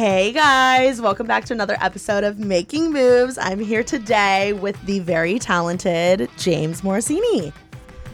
[0.00, 3.36] Hey guys, welcome back to another episode of Making Moves.
[3.36, 7.52] I'm here today with the very talented James Morosini.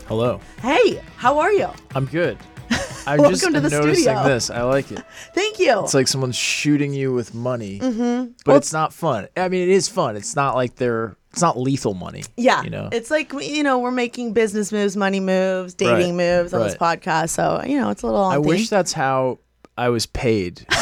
[0.08, 0.40] Hello.
[0.60, 1.68] Hey, how are you?
[1.94, 2.38] I'm good.
[3.06, 4.24] I'm Welcome just to the noticing studio.
[4.24, 4.50] this.
[4.50, 4.98] I like it.
[5.32, 5.84] Thank you.
[5.84, 8.32] It's like someone's shooting you with money, mm-hmm.
[8.44, 9.28] but it's not fun.
[9.36, 10.16] I mean, it is fun.
[10.16, 11.16] It's not like they're.
[11.30, 12.24] It's not lethal money.
[12.36, 12.88] yeah, You know.
[12.90, 16.74] it's like you know we're making business moves, money moves, dating Right, moves on this
[16.74, 17.28] podcast.
[17.28, 18.24] So you know it's a little.
[18.24, 18.42] I theme.
[18.42, 19.38] wish that's how
[19.78, 20.66] I was paid.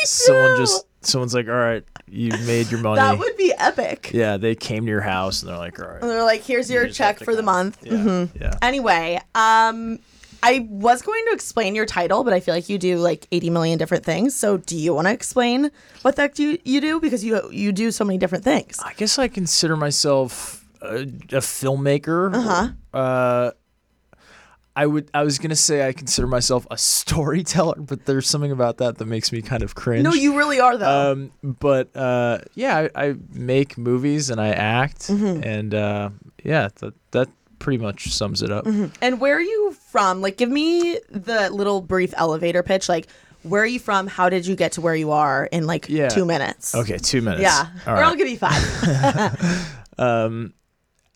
[0.00, 0.86] Me Someone just.
[1.02, 2.96] Someone's like, all right, you made your money.
[2.96, 4.10] that would be epic.
[4.12, 6.02] yeah, they came to your house and they're like, all right.
[6.02, 7.46] And they're like, "Here's your have check for the come.
[7.46, 8.28] month." Yeah, Mhm.
[8.38, 8.58] yeah.
[8.60, 9.98] Anyway, um,
[10.42, 13.48] I was going to explain your title, but I feel like you do like 80
[13.48, 14.34] million different things.
[14.34, 15.70] So, do you want to explain
[16.02, 18.78] what the heck you you do because you you do so many different things?
[18.84, 22.34] I guess I consider myself a, a filmmaker.
[22.34, 22.68] Uh-huh.
[22.98, 23.50] Uh
[24.82, 25.10] I would.
[25.12, 29.04] I was gonna say I consider myself a storyteller, but there's something about that that
[29.06, 30.04] makes me kind of cringe.
[30.04, 31.12] No, you really are though.
[31.12, 35.42] Um, but uh, yeah, I, I make movies and I act, Mm-hmm.
[35.44, 36.10] and uh,
[36.42, 38.64] yeah, that that pretty much sums it up.
[39.02, 40.22] and where are you from?
[40.22, 42.88] Like, give me the little brief elevator pitch.
[42.88, 43.06] Like,
[43.42, 44.06] where are you from?
[44.06, 46.08] How did you get to where you are in like Yeah.
[46.08, 46.74] two minutes?
[46.74, 47.42] Okay, two minutes.
[47.42, 48.18] Yeah, All or I'll right.
[48.18, 49.76] give you five.
[49.98, 50.54] Um,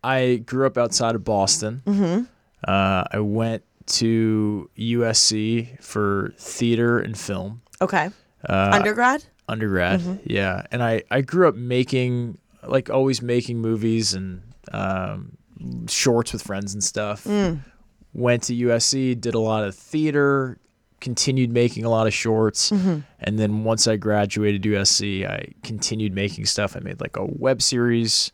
[0.02, 1.80] I grew up outside of Boston.
[1.86, 2.24] Mm-hmm.
[2.66, 7.62] Uh, I went to USC for theater and film.
[7.80, 8.10] okay.
[8.48, 9.24] Uh, Undergrad.
[9.48, 10.00] undergrad.
[10.00, 10.16] Mm-hmm.
[10.26, 12.36] Yeah, and I I grew up making
[12.66, 14.42] like always making movies and
[14.72, 15.38] um,
[15.88, 17.24] shorts with friends and stuff.
[17.24, 17.60] Mm.
[18.12, 20.58] Went to USC, did a lot of theater,
[21.00, 22.98] continued making a lot of shorts, Mm-hmm.
[23.20, 26.76] and then once I graduated USC, I continued making stuff.
[26.76, 28.30] I made like a web series.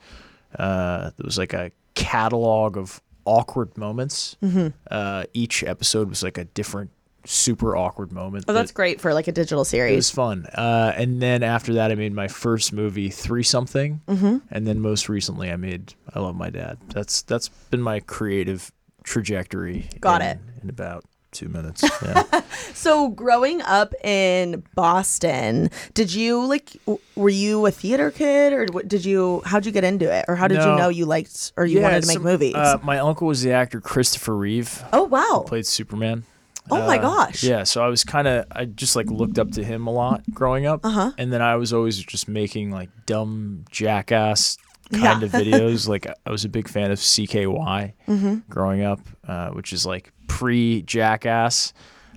[0.59, 4.37] Uh, there was like a catalog of awkward moments.
[4.43, 4.69] Mm-hmm.
[4.91, 6.91] Uh, each episode was like a different
[7.27, 8.47] super awkward moment.
[8.49, 9.93] Oh, that's that- great for like a digital series.
[9.93, 10.47] it was fun.
[10.55, 14.01] Uh, and then after that, I made my first movie, Three Something.
[14.09, 14.39] Mm-hmm.
[14.51, 16.79] And then most recently, I made I Love My Dad.
[16.89, 18.73] That's that's been my creative
[19.05, 19.89] trajectory.
[20.01, 20.39] Got in, it.
[20.63, 21.83] in about two minutes.
[22.03, 22.23] Yeah.
[22.75, 26.73] So, growing up in Boston, did you like?
[26.87, 29.43] w- Were you a theater kid, or what- did you?
[29.45, 32.03] How'd you get into it, or how did you know you liked or you wanted
[32.03, 32.55] to make some- movies?
[32.55, 34.83] Uh, my uncle was the actor Christopher Reeve.
[34.93, 35.45] oh wow!
[35.47, 36.25] Played Superman.
[36.71, 37.43] Oh my Uh, gosh!
[37.43, 40.23] Yeah, so I was kind of I just like looked up to him a lot
[40.33, 41.13] growing up, Uh-huh.
[41.19, 44.57] and then I was always just making like dumb jackass
[44.93, 45.27] kind Yeah.
[45.27, 45.89] of videos.
[45.89, 48.35] like I was a big fan of CKY Mm-hmm.
[48.49, 51.73] growing up, uh, which is like pre Jackass,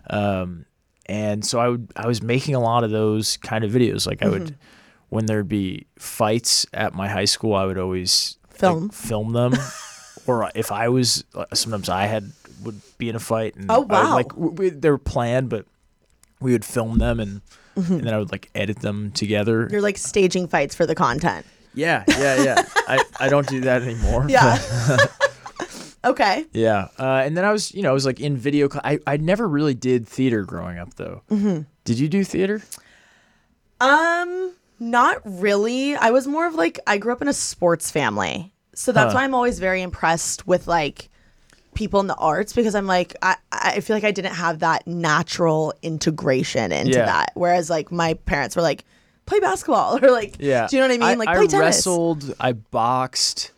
[0.09, 0.65] um,
[1.07, 4.05] and so I would I was making a lot of those kind of videos.
[4.07, 4.55] Like I would Mm-hmm.
[5.09, 8.89] when there'd be fights at my high school, I would always like, Film.
[8.89, 9.53] film them,
[10.27, 11.23] or if I was
[11.53, 12.31] sometimes I had
[12.63, 14.13] would be in a fight and Oh, I would, wow.
[14.15, 15.65] like we, they were planned, but
[16.39, 17.41] we would film them and
[17.75, 17.93] Mm-hmm.
[17.95, 19.67] and then I would like edit them together.
[19.71, 21.43] You're like staging fights for the content.
[21.73, 22.63] yeah, yeah, yeah.
[22.87, 24.25] I, I don't do that anymore.
[24.29, 24.59] Yeah.
[26.05, 26.45] okay.
[26.53, 26.87] Yeah.
[26.99, 28.69] Uh, and then I was, you know, I was like in video.
[28.69, 31.21] cl- I, I never really did theater growing up though.
[31.31, 31.61] Mm-hmm.
[31.85, 32.61] Did you do theater?
[33.81, 35.95] Um, not really.
[35.95, 39.19] I was more of like I grew up in a sports family, so that's Huh.
[39.19, 41.09] why I'm always very impressed with like
[41.73, 44.85] people in the arts because I'm like I I feel like I didn't have that
[44.87, 47.05] natural integration into Yeah.
[47.05, 47.31] that.
[47.33, 48.85] Whereas like my parents were like
[49.25, 50.67] play basketball or like Yeah.
[50.67, 51.19] do you know what I mean?
[51.19, 51.59] Like I play tennis.
[51.77, 53.51] wrestled, I boxed,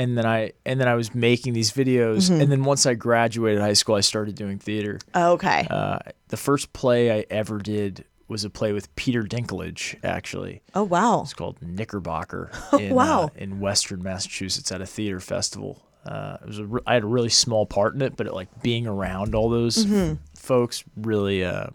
[0.00, 2.30] and then I and then I was making these videos.
[2.30, 2.40] Mm-hmm.
[2.40, 4.98] And then once I graduated high school, I started doing theater.
[5.14, 5.66] Okay.
[5.70, 5.98] Uh,
[6.28, 10.62] the first play I ever did was a play with Peter Dinklage, actually.
[10.74, 11.22] oh wow.
[11.22, 13.24] It's called Knickerbocker in, Oh, wow.
[13.24, 15.82] uh, in Western Massachusetts at a theater festival.
[16.06, 18.32] Uh, it was a re- I had a really small part in it, but it,
[18.32, 20.14] like being around all those Mm-hmm.
[20.36, 21.66] folks really uh,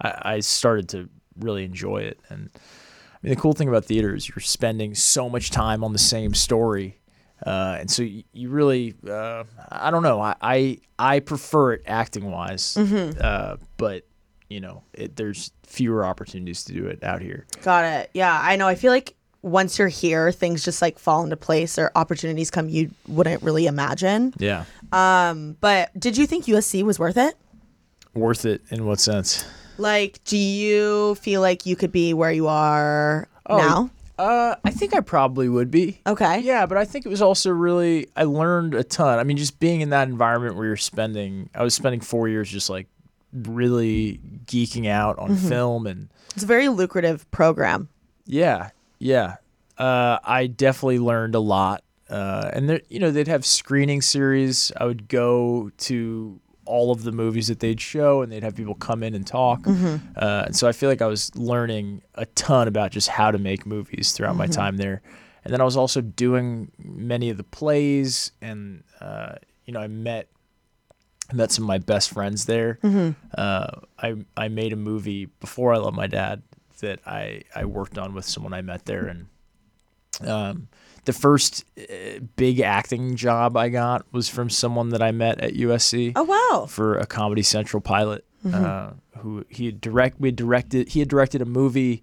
[0.00, 2.18] I, I started to really enjoy it.
[2.30, 5.92] And I mean, the cool thing about theater is you're spending so much time on
[5.92, 6.98] the same story.
[7.44, 11.82] Uh, and so you, you really, uh, I don't know, I, I, I prefer it
[11.86, 14.04] acting wise, uh, but
[14.48, 17.46] you know, it, there's fewer opportunities to do it out here.
[17.62, 18.10] Got it.
[18.12, 18.68] Yeah, I know.
[18.68, 22.68] I feel like once you're here, things just like fall into place or opportunities come
[22.68, 24.34] you wouldn't really imagine.
[24.38, 24.64] Yeah.
[24.92, 27.34] Um, But did you think USC was worth it?
[28.14, 29.44] Worth it in what sense?
[29.78, 33.90] Like, do you feel like you could be where you are now?
[34.22, 36.00] Uh, I think I probably would be.
[36.06, 36.40] Okay.
[36.40, 39.18] Yeah, but I think it was also really I learned a ton.
[39.18, 42.48] I mean, just being in that environment where you're spending, I was spending four years
[42.50, 42.86] just like
[43.32, 47.88] really geeking out on film and It's a very lucrative program.
[48.26, 49.36] yeah, yeah.
[49.78, 51.82] Uh, I definitely learned a lot.
[52.08, 54.70] Uh, and there, you know, they'd have screening series.
[54.76, 56.38] I would go to
[56.74, 59.60] all of the movies that they'd show, and they'd have people come in and talk.
[60.16, 63.38] Uh, and so I feel like I was learning a ton about just how to
[63.38, 65.02] make movies throughout my time there.
[65.44, 69.34] And then I was also doing many of the plays, and uh,
[69.66, 70.28] you know, I met
[71.30, 72.78] I met some of my best friends there.
[73.34, 73.66] Uh,
[73.98, 76.42] I I made a movie before I Love My Dad
[76.80, 79.26] that I I worked on with someone I met there, and
[80.28, 80.68] um,
[81.04, 85.54] the first uh, big acting job I got was from someone that I met at
[85.54, 86.66] USC Oh wow.
[86.66, 88.24] for a Comedy Central pilot.
[88.52, 92.02] Uh, who he had direct we had directed he had directed a movie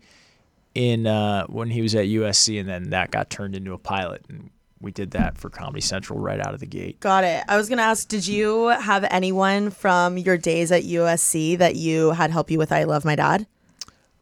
[0.73, 4.23] in uh, when he was at USC, and then that got turned into a pilot,
[4.29, 4.49] and
[4.79, 6.97] we did that for Comedy Central right out of the gate.
[7.01, 7.43] Got it.
[7.49, 12.11] I was gonna ask, did you have anyone from your days at USC that you
[12.11, 13.45] had help you with I Love My Dad?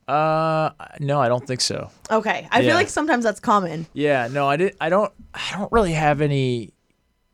[0.07, 0.69] Uh,
[0.99, 1.89] no, I don't think so.
[2.09, 2.47] Okay.
[2.51, 2.67] I Yeah.
[2.69, 3.87] feel like sometimes that's common.
[3.93, 4.75] Yeah, no, I did.
[4.79, 5.11] I don't.
[5.33, 6.71] I don't really have any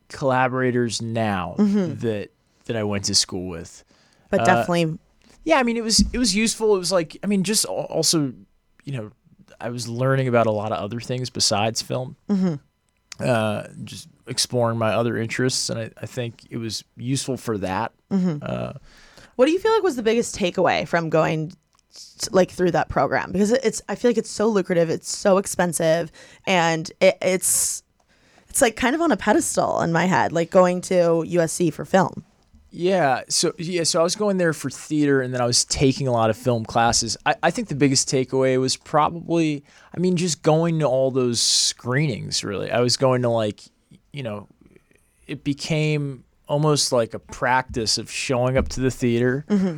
[0.10, 2.00] collaborators now Mm-hmm.
[2.08, 2.30] that
[2.66, 3.84] that I went to school with.
[4.30, 4.98] But Uh, definitely
[5.46, 6.76] Yeah, I mean, it was it was useful.
[6.76, 8.34] It was like, I mean, just also,
[8.86, 9.12] you know,
[9.60, 12.16] I was learning about a lot of other things besides film.
[12.30, 12.56] Mm-hmm.
[13.20, 17.92] Uh, just exploring my other interests, and I, I think it was useful for that.
[18.12, 18.74] Uh,
[19.36, 21.52] What do you feel like was the biggest takeaway from going
[22.32, 23.32] like through that program?
[23.32, 26.12] Because it's I feel like it's so lucrative, it's so expensive,
[26.46, 27.84] and it, it's
[28.50, 31.86] it's like kind of on a pedestal in my head, like going to USC for
[31.86, 32.24] film.
[32.76, 36.08] Yeah, so yeah, so I was going there for theater, and then I was taking
[36.08, 37.16] a lot of film classes.
[37.24, 39.64] I, I think the biggest takeaway was probably,
[39.96, 42.44] I mean, just going to all those screenings.
[42.44, 43.62] Really, I was going to like,
[44.12, 44.48] you know,
[45.28, 49.78] it became almost like a practice of showing up to the theater, mm-hmm.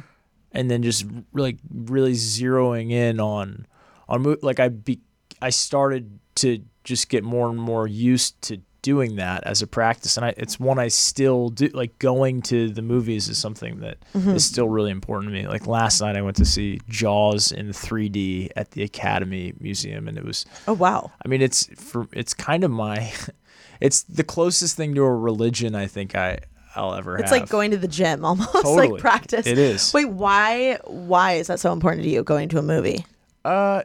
[0.55, 3.67] And then just like really zeroing in on,
[4.07, 5.01] on like I be,
[5.41, 10.15] I started to just get more and more used to doing that as a practice
[10.15, 13.97] and I, it's one I still do like going to the movies is something that
[14.13, 14.35] mm-hmm.
[14.35, 17.69] is still really important to me like last night I went to see Jaws in
[17.69, 21.11] 3D at the Academy Museum and it was Oh wow.
[21.25, 23.11] I mean it's for it's kind of my
[23.81, 26.41] it's the closest thing to a religion I think I
[26.75, 28.88] I'll ever It's have like going to the gym almost Totally.
[28.89, 29.48] like practice.
[29.48, 29.94] It is.
[29.94, 33.06] Wait, why why is that so important to you going to a movie?
[33.44, 33.83] Uh,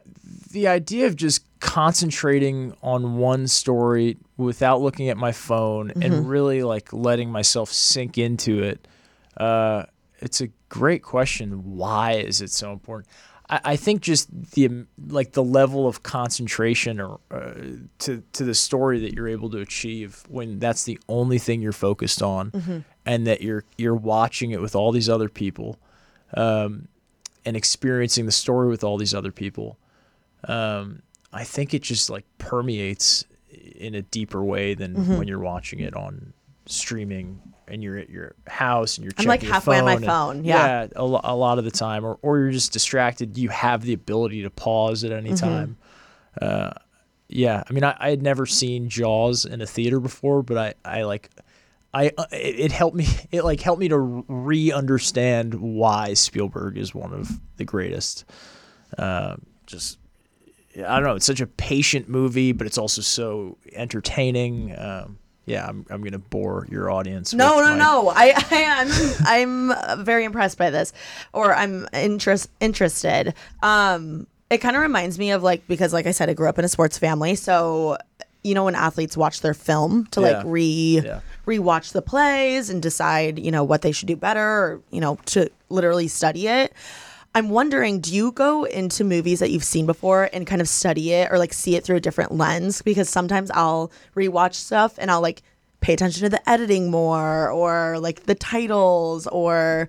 [0.51, 6.63] the idea of just concentrating on one story without looking at my phone and really
[6.63, 8.87] like letting myself sink into it.
[9.37, 9.83] Uh,
[10.19, 11.75] it's a great question.
[11.75, 13.07] Why is it so important?
[13.51, 17.51] I, I think just the um, like the level of concentration or uh,
[17.99, 21.71] to to the story that you're able to achieve when that's the only thing you're
[21.73, 25.77] focused on, and that you're you're watching it with all these other people
[27.43, 29.77] and experiencing the story with all these other people,
[30.47, 31.01] um,
[31.33, 33.25] I think it just like permeates
[33.75, 35.17] in a deeper way than Mm-hmm.
[35.17, 36.33] when you're watching it on
[36.67, 40.43] streaming and you're at your house and you're I'm, like, your halfway on my phone,
[40.43, 40.87] yeah.
[40.95, 43.37] a, lo- a lot of the time, or or you're just distracted.
[43.37, 45.47] You have the ability to pause at any Mm-hmm.
[45.47, 45.77] time.
[46.39, 46.71] Uh,
[47.29, 50.99] yeah, I mean, I, I had never seen Jaws in a theater before, but I,
[50.99, 51.29] I like,
[51.93, 53.07] I uh, it, it helped me.
[53.31, 58.25] It like helped me to re-understand why Spielberg is one of the greatest.
[58.97, 59.97] Uh, just
[60.77, 61.15] I don't know.
[61.15, 64.77] It's such a patient movie, but it's also so entertaining.
[64.77, 67.33] Um, yeah, I'm I'm gonna bore your audience.
[67.33, 68.09] No, no, my- no.
[68.09, 68.33] I,
[69.25, 70.93] I I'm I'm very impressed by this,
[71.33, 73.33] or I'm interest interested.
[73.63, 76.59] Um, it kind of reminds me of like because like I said, I grew up
[76.59, 77.97] in a sports family, so
[78.43, 81.19] you know when athletes watch their film to like re Yeah.
[81.47, 85.17] rewatch the plays and decide you know what they should do better, or you know
[85.27, 86.73] to literally study it.
[87.33, 91.13] I'm wondering, do you go into movies that you've seen before and kind of study
[91.13, 92.81] it or like see it through a different lens?
[92.81, 95.41] Because sometimes I'll rewatch stuff and I'll like
[95.79, 99.87] pay attention to the editing more or like the titles or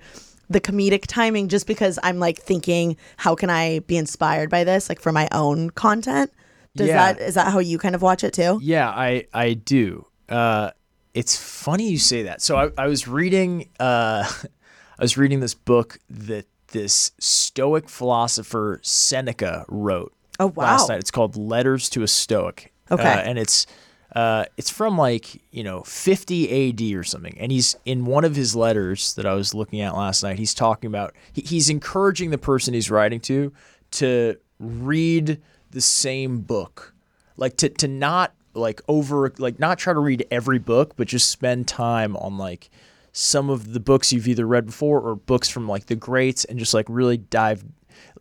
[0.49, 4.89] the comedic timing just because I'm like thinking, how can I be inspired by this,
[4.89, 6.31] like for my own content?
[6.77, 7.13] Does Yeah.
[7.13, 8.61] that is that how you kind of watch it too?
[8.63, 10.07] Yeah, I I do.
[10.29, 10.71] Uh,
[11.13, 12.41] it's funny you say that.
[12.41, 14.25] So I, I was reading uh,
[14.99, 20.13] I was reading this book that this Stoic philosopher Seneca wrote.
[20.41, 20.65] Oh, wow.
[20.65, 20.99] Last night.
[20.99, 22.73] It's called Letters to a Stoic.
[22.91, 23.03] Okay.
[23.03, 23.67] Uh, and it's
[24.15, 27.37] uh, it's from like you know 50 AD or something.
[27.39, 30.39] And he's in one of his letters that I was looking at last night.
[30.39, 33.53] He's talking about he, he's encouraging the person he's writing to
[33.93, 36.95] to read the same book
[37.37, 41.31] like to to not like over like not try to read every book but just
[41.31, 42.71] spend time on like
[43.13, 46.59] some of the books you've either read before or books from like the greats and
[46.59, 47.65] just like really dive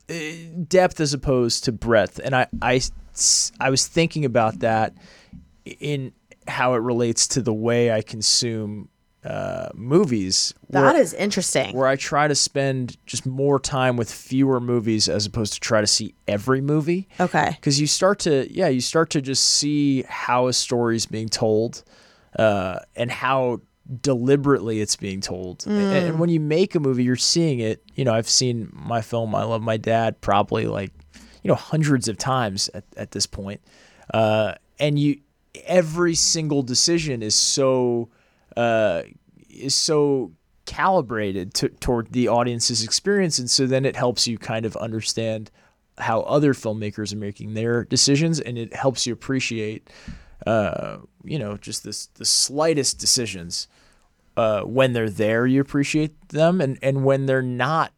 [0.09, 0.13] uh,
[0.67, 2.81] depth as opposed to breadth and I, I,
[3.59, 4.93] I was thinking about that
[5.65, 6.11] in
[6.47, 8.89] how it relates to the way I consume
[9.23, 11.75] uh, movies That where- is interesting.
[11.77, 15.79] where I try to spend just more time with fewer movies as opposed to try
[15.79, 17.07] to see every movie.
[17.19, 17.51] Okay.
[17.51, 21.29] Because you start to, yeah, you start to just see how a story is being
[21.29, 21.83] told
[22.39, 23.61] uh, and how
[23.99, 25.65] deliberately it's being told.
[25.67, 27.83] And, and when you make a movie, you're seeing it.
[27.95, 30.91] You know, I've seen my film, I Love My Dad, probably like,
[31.43, 33.61] you know, hundreds of times at, at this point.
[34.13, 35.19] Uh, and you,
[35.65, 38.09] every single decision is so,
[38.55, 39.03] uh,
[39.49, 40.31] is so
[40.65, 45.51] calibrated to, toward the audience's experience, and so then it helps you kind of understand
[45.97, 49.89] how other filmmakers are making their decisions, and it helps you appreciate,
[50.47, 53.67] uh, you know, just this the slightest decisions.
[54.37, 57.91] Uh, when they're there, you appreciate them, and and when they're not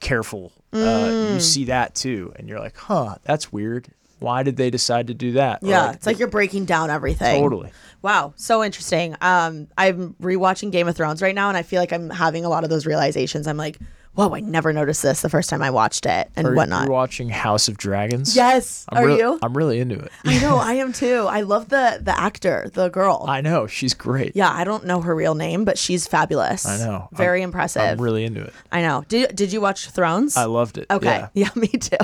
[0.00, 3.88] careful, uh, you see that too, and you're like, huh, that's weird.
[4.18, 5.60] Why did they decide to do that?
[5.62, 7.40] Yeah, it's like you're breaking down everything.
[7.40, 7.72] totally.
[8.02, 9.16] Wow, so interesting.
[9.20, 12.48] Um, I'm rewatching Game of Thrones right now, and I feel like I'm having a
[12.48, 13.46] lot of those realizations.
[13.46, 13.78] I'm like,
[14.14, 16.86] whoa, I never noticed this the first time I watched it, and Are whatnot.
[16.86, 18.36] you watching House of Dragons?
[18.36, 19.38] Yes, I'm are real- you?
[19.42, 20.12] I'm really into it.
[20.24, 21.26] I know, I am too.
[21.28, 23.24] I love the the actor, the girl.
[23.28, 24.36] I know she's great.
[24.36, 26.66] yeah, I don't know her real name, but she's fabulous.
[26.66, 27.08] I know.
[27.12, 27.82] very I'm- impressive.
[27.82, 28.52] I'm really into it.
[28.70, 29.04] I know.
[29.08, 30.36] Did Did you watch Thrones?
[30.36, 30.86] I loved it.
[30.90, 31.28] Okay, Yeah.
[31.34, 31.60] yeah.
[31.60, 31.96] me too.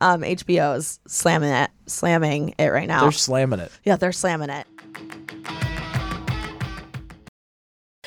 [0.00, 3.02] Um, HBO is slamming it, slamming it right now.
[3.02, 3.72] They're slamming it.
[3.84, 4.66] Yeah, they're slamming it.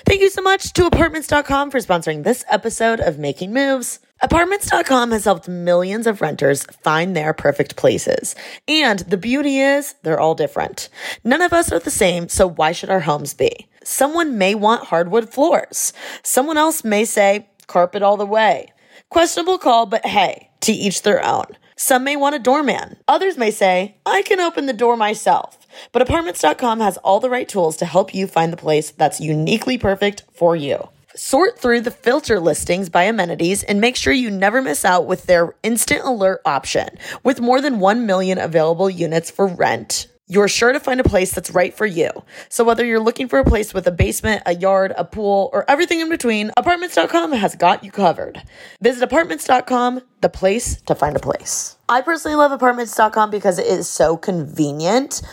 [0.09, 3.99] Thank you so much to Apartments.com for sponsoring this episode of Making Moves.
[4.21, 8.33] Apartments.com has helped millions of renters find their perfect places.
[8.67, 10.89] And the beauty is, they're all different.
[11.23, 13.67] None of us are the same, so why should our homes be?
[13.83, 15.93] Someone may want hardwood floors.
[16.23, 18.73] Someone else may say, carpet all the way.
[19.11, 21.45] Questionable call, but hey, to each their own.
[21.81, 22.97] Some may want a doorman.
[23.07, 25.57] Others may say, I can open the door myself.
[25.93, 29.77] But apartments.com has all the right tools to help you find the place that's uniquely
[29.77, 30.89] perfect for you.
[31.15, 35.25] Sort through the filter listings by amenities and make sure you never miss out with
[35.25, 36.89] their instant alert option.
[37.23, 41.33] With more than 1 million available units for rent, you're sure to find a place
[41.33, 42.09] that's right for you.
[42.47, 45.65] So whether you're looking for a place with a basement, a yard, a pool, or
[45.67, 48.43] everything in between, apartments.com has got you covered.
[48.79, 51.77] Visit apartments.com, the place to find a place.
[51.89, 55.23] I personally love apartments.com because it is so convenient.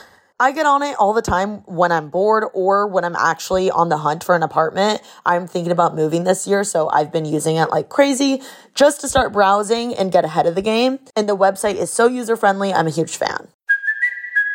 [0.40, 3.90] I get on it all the time when I'm bored or when I'm actually on
[3.90, 5.02] the hunt for an apartment.
[5.24, 8.42] I'm thinking about moving this year, so I've been using it like crazy
[8.74, 10.98] just to start browsing and get ahead of the game.
[11.14, 12.72] And the website is so user friendly.
[12.72, 13.48] I'm a huge fan.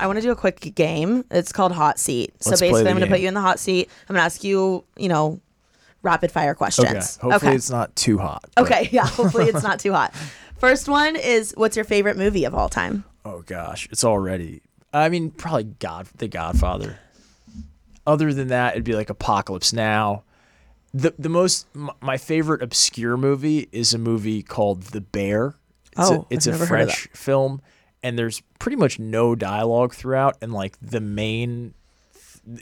[0.00, 1.24] I want to do a quick game.
[1.30, 2.32] It's called Hot Seat.
[2.42, 3.12] So Let's play basically, the I'm going to game.
[3.12, 3.88] put you in the hot seat.
[4.08, 5.40] I'm going to ask you, you know,
[6.02, 6.58] rapid fire Okay.
[6.58, 7.16] questions.
[7.18, 8.44] Hopefully it's not too hot.
[8.54, 9.06] but- Okay, yeah.
[9.06, 10.14] Hopefully it's not too hot.
[10.58, 13.04] First one is what's your favorite movie of all time?
[13.24, 14.62] Oh gosh, it's already.
[14.92, 16.98] I mean, probably God, The Godfather.
[18.06, 20.24] Other than that, it'd be like Apocalypse Now.
[20.92, 25.54] The the most m- my favorite obscure movie is a movie called The Bear.
[25.92, 27.62] It's Oh, a, it's I've a never heard of French film,
[28.02, 31.74] and there's pretty much no dialogue throughout, and like the main,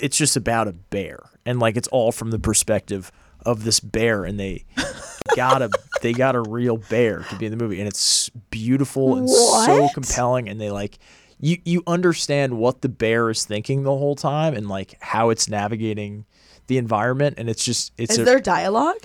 [0.00, 3.10] it's just about a bear, and like it's all from the perspective
[3.46, 4.64] of this bear, and they
[5.36, 5.70] got a
[6.02, 9.88] they got a real bear to be in the movie, and it's beautiful and so
[9.94, 10.98] compelling, and they like
[11.40, 15.48] you you understand what the bear is thinking the whole time, and like how it's
[15.48, 16.24] navigating
[16.66, 18.98] the environment, and it's just it's Is a, there dialogue?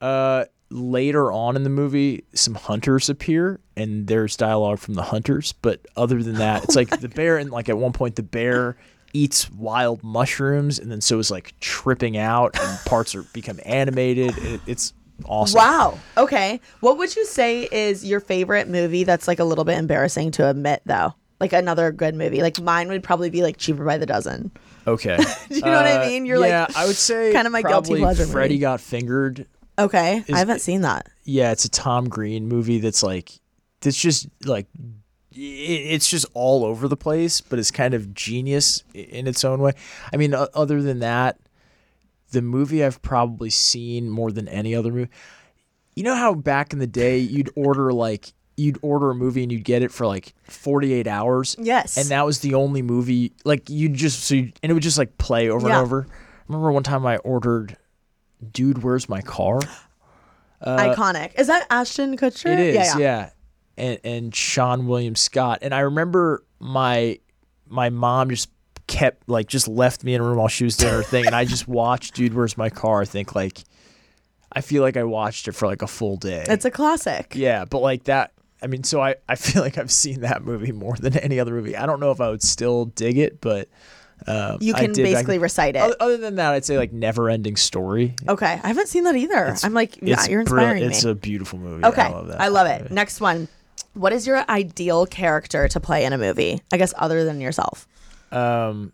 [0.00, 5.52] uh later on in the movie some hunters appear and there's dialogue from the hunters
[5.62, 8.76] but other than that it's like the bear and like at one point the bear
[9.14, 14.36] eats wild mushrooms and then so is like tripping out and parts are become animated
[14.38, 14.92] it, it's
[15.24, 15.98] awesome Wow.
[16.16, 16.60] Okay.
[16.80, 20.48] What would you say is your favorite movie that's like a little bit embarrassing to
[20.48, 21.12] admit though?
[21.40, 22.40] Like another good movie.
[22.42, 24.52] Like mine would probably be like Cheaper by the Dozen.
[24.86, 25.16] okay
[25.50, 26.24] you know what I Uh, mean?
[26.26, 28.60] You're like yeah i would say kinda my guilty pleasure freddy movie.
[28.60, 29.46] got fingered
[29.78, 30.24] Okay.
[30.26, 31.08] is- I haven't seen that.
[31.24, 33.30] yeah, it's a Tom Green movie that's like
[33.82, 34.66] it's just like
[35.32, 39.72] it's just all over the place, but it's kind of genius in its own way.
[40.12, 41.38] I mean, other than that,
[42.32, 45.10] the movie I've probably seen more than any other movie.
[45.94, 49.52] You know how back in the day you'd order like you'd order a movie and
[49.52, 51.54] you'd get it for like 48 hours.
[51.60, 51.96] Yes.
[51.96, 55.16] And that was the only movie like you just so and it would just like
[55.18, 55.76] play over Yeah.
[55.78, 56.06] and over.
[56.10, 57.76] I remember one time I ordered
[58.52, 59.60] Dude, Where's My Car?
[60.64, 61.38] Iconic.
[61.38, 62.46] Is that Ashton Kutcher?
[62.46, 62.82] Uh, It is, Yeah.
[62.84, 62.98] yeah.
[62.98, 63.30] yeah.
[63.76, 65.60] And and Seann William Scott.
[65.62, 67.20] And I remember my
[67.68, 68.50] my mom just
[68.88, 71.34] kept like just left me in a room while she was doing her thing and
[71.34, 73.58] I just watched Dude Where's My Car I think like
[74.50, 76.44] I feel like I watched it for like a full day.
[76.48, 77.34] It's a classic.
[77.36, 80.72] yeah, but like that I mean so I, I feel like I've seen that movie
[80.72, 81.76] more than any other movie.
[81.76, 83.68] I don't know if I would still dig it, but
[84.28, 85.96] um, You can did back- basically recite it.
[86.00, 88.14] Other, than that, I'd say like Never Ending Story.
[88.28, 88.60] Okay.
[88.62, 89.54] I haven't seen that either.
[89.62, 91.10] I'm like, yeah, you're inspiring It's me.
[91.10, 91.84] a beautiful movie.
[91.84, 92.02] okay.
[92.02, 92.40] I love that.
[92.40, 92.82] I love it.
[92.82, 92.94] movie.
[92.94, 93.48] Next one.
[93.94, 96.60] What is your ideal character to play in a movie?
[96.72, 97.88] I guess other than yourself.
[98.32, 98.92] um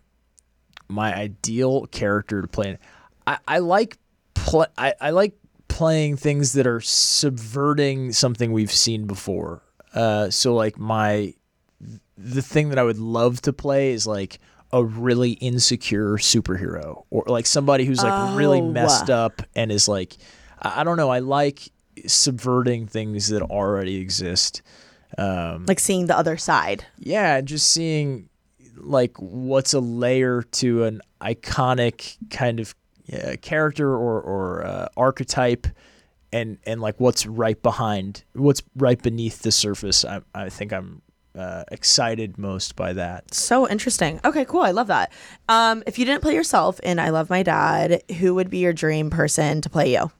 [0.87, 2.77] my ideal character to play in.
[3.25, 3.97] I, I like
[4.35, 5.33] pl- I, I like
[5.67, 9.61] playing things that are subverting something we've seen before.
[9.93, 11.33] Uh so like my
[12.17, 14.39] the thing that I would love to play is like
[14.79, 18.69] a really insecure superhero or like somebody who's like really Oh.
[18.71, 20.11] messed up and is like
[20.61, 21.59] I, I don't know, I like
[22.05, 24.61] subverting things that already exist.
[25.17, 26.85] Um Like seeing the other side.
[26.97, 28.29] yeah, just seeing
[28.77, 32.75] like what's a layer to an iconic kind of
[33.13, 35.67] uh, character or or uh, archetype,
[36.33, 40.03] and and like what's right behind, what's right beneath the surface.
[40.03, 41.01] I I think I'm
[41.37, 43.33] uh, excited most by that.
[43.33, 44.19] So interesting.
[44.23, 44.61] Okay, cool.
[44.61, 45.11] I love that.
[45.49, 48.73] Um, if you didn't play yourself in I Love My Dad, who would be your
[48.73, 50.11] dream person to play you?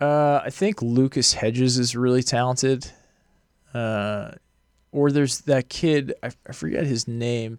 [0.00, 2.90] Uh, I think Lucas Hedges is really talented.
[3.74, 4.32] Uh,
[4.92, 7.58] or there's that kid I, I forget his name,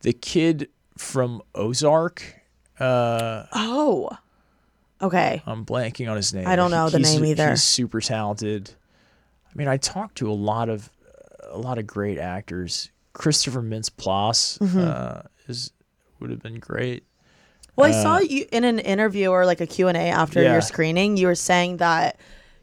[0.00, 2.40] the kid from Ozark.
[2.78, 4.10] Uh, Oh.
[5.02, 5.42] Okay.
[5.46, 6.46] I'm blanking on his name.
[6.46, 7.50] I don't know the name either.
[7.50, 8.70] He's super talented.
[9.46, 10.90] I mean, I talked to a lot of
[11.50, 12.90] a lot of great actors.
[13.12, 14.78] Christopher Mintz-Plasse Mm-hmm.
[14.80, 15.72] uh, is
[16.20, 17.04] would have been great.
[17.76, 20.52] Well, I saw you in an interview or like a Q&A after Yeah.
[20.52, 22.18] your screening, you were saying that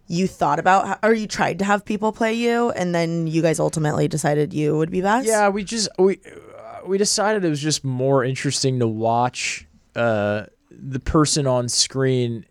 [0.07, 3.59] you thought about or you tried to have people play you and then you guys
[3.59, 5.27] ultimately decided you would be best?
[5.27, 6.19] Yeah, we just we
[6.57, 12.45] uh, we decided it was just more interesting to watch uh, the person on screen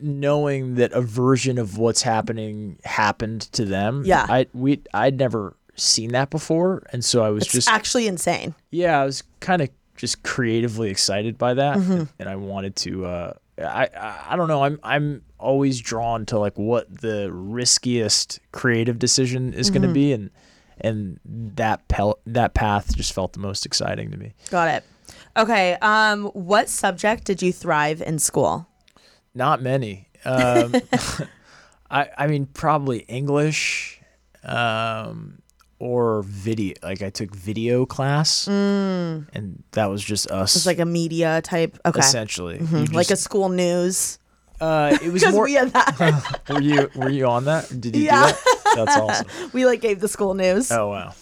[0.00, 4.02] knowing that a version of what's happening happened to them.
[4.04, 4.26] Yeah.
[4.28, 8.54] I we I'd never seen that before and so I was It's just actually insane.
[8.70, 11.92] yeah, I was kind of just creatively excited by that, Mm-hmm.
[11.92, 13.06] and, and I wanted to.
[13.06, 14.62] Uh, I, I I don't know.
[14.62, 19.78] I'm I'm always drawn to like what the riskiest creative decision is Mm-hmm.
[19.78, 20.30] going to be, and
[20.82, 24.34] and that pel- that path just felt the most exciting to me.
[24.50, 24.84] Got it.
[25.36, 28.66] Okay, um what subject did you thrive in school?
[29.34, 30.08] Not many.
[30.26, 30.74] Um,
[31.90, 34.00] I I mean probably English,
[34.44, 35.40] um,
[35.78, 36.74] or video.
[36.82, 40.52] Like I took video class, and that was just us.
[40.52, 40.56] Mm.
[40.56, 41.78] It's like a media type.
[41.84, 42.00] Okay.
[42.00, 44.18] essentially, You Mhm, Like a school news.
[44.60, 45.44] Uh, it was more.
[45.44, 46.40] we had that.
[46.48, 47.68] were you were you on that?
[47.68, 48.26] Did you Yeah.
[48.28, 48.74] do that?
[48.86, 49.26] That's awesome.
[49.52, 50.70] we like gave the school news.
[50.72, 51.12] Oh wow.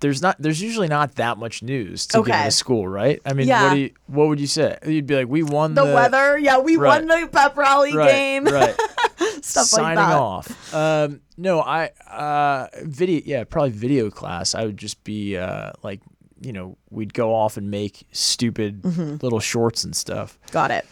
[0.00, 0.36] There's not.
[0.38, 2.40] There's usually not that much news to give Okay.
[2.42, 3.20] in a school, right?
[3.24, 3.64] I mean, Yeah.
[3.64, 3.90] what do you?
[4.06, 4.76] What would you say?
[4.86, 6.36] You'd be like, we won the, the, weather.
[6.38, 8.44] Yeah, we won the pep rally right, game.
[8.44, 8.74] Right.
[9.42, 10.12] Stuff like Signing that.
[10.16, 10.74] off.
[10.74, 13.22] Um, no, I uh, video.
[13.24, 14.54] Yeah, probably video class.
[14.54, 16.00] I would just be uh, like,
[16.42, 19.16] you know, we'd go off and make stupid Mm-hmm.
[19.22, 20.38] little shorts and stuff.
[20.52, 20.84] Got it.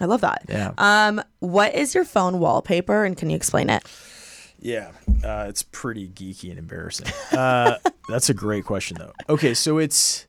[0.00, 0.44] I love that.
[0.48, 0.72] Yeah.
[0.78, 3.82] Um, what is your phone wallpaper and can you explain it?
[4.58, 4.92] Yeah,
[5.24, 7.08] uh, it's pretty geeky and embarrassing.
[7.32, 7.76] Uh,
[8.08, 9.12] that's a great question though.
[9.28, 10.26] Okay, so it's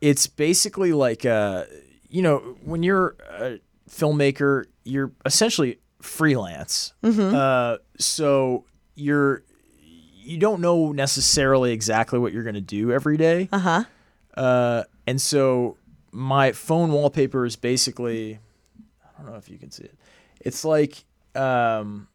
[0.00, 1.64] it's basically like uh,
[2.08, 6.92] you know when you're a filmmaker, you're essentially freelance.
[7.02, 8.64] Uh, so
[8.94, 9.42] you're
[9.82, 13.48] you don't know necessarily exactly what you're gonna do every day.
[13.52, 13.84] Uh-huh.
[14.36, 15.76] Uh, and so
[16.12, 18.38] my phone wallpaper is basically
[19.02, 19.94] I don't know if you can see it.
[20.40, 22.08] It's like um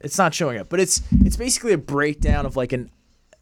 [0.00, 2.90] it's not showing up, but it's it's basically a breakdown of like an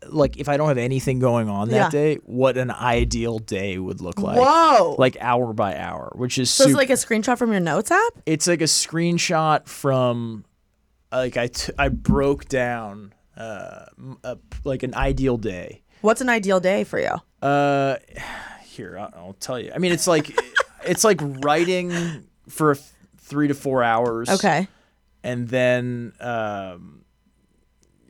[0.08, 1.88] like if I don't have anything going on that Yeah.
[1.90, 4.38] day, what an ideal day would look like.
[4.38, 4.96] Whoa.
[4.98, 7.90] Like hour by hour, which is so it's super, like a screenshot from your notes
[7.90, 8.12] app?
[8.26, 10.44] it's like a screenshot from
[11.12, 16.28] like I, t- I broke down uh m- a, like an ideal day What's an
[16.28, 17.14] ideal day for you?
[17.42, 17.96] uh
[18.64, 20.36] here I'll, I'll tell you i mean it's like
[20.84, 24.68] it's like writing for f- three to four hours Okay.
[25.24, 27.00] And then um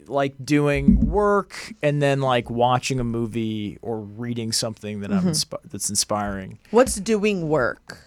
[0.07, 5.29] like doing work and then like watching a movie or reading something that Mm-hmm.
[5.29, 7.99] i'm inspi- that's inspiring What's doing work?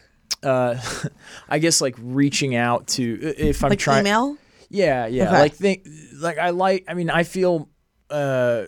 [0.43, 0.75] uh
[1.49, 4.37] i guess like reaching out to if i'm Like trying email?
[4.69, 5.29] Yeah, yeah.
[5.29, 5.39] Okay.
[5.39, 5.87] Like think
[6.19, 7.69] like I like I mean I feel
[8.09, 8.65] uh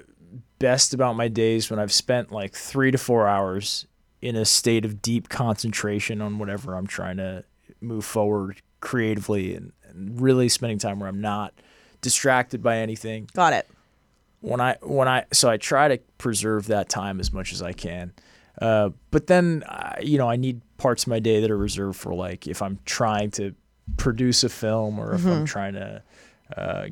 [0.58, 3.86] best about my days when I've spent like 3 to 4 hours
[4.22, 7.44] in a state of deep concentration on whatever I'm trying to
[7.82, 11.54] move forward creatively and really spending time where I'm not
[12.02, 13.30] distracted by anything.
[13.34, 13.68] Got it.
[14.42, 17.74] When I when I so I try to preserve that time as much as I
[17.74, 18.14] can.
[18.62, 21.98] Uh, but then, uh, you know, I need parts of my day that are reserved
[21.98, 23.54] for like if I'm trying to
[23.98, 25.30] produce a film or if Mm-hmm.
[25.30, 26.04] I'm trying to
[26.56, 26.88] uh,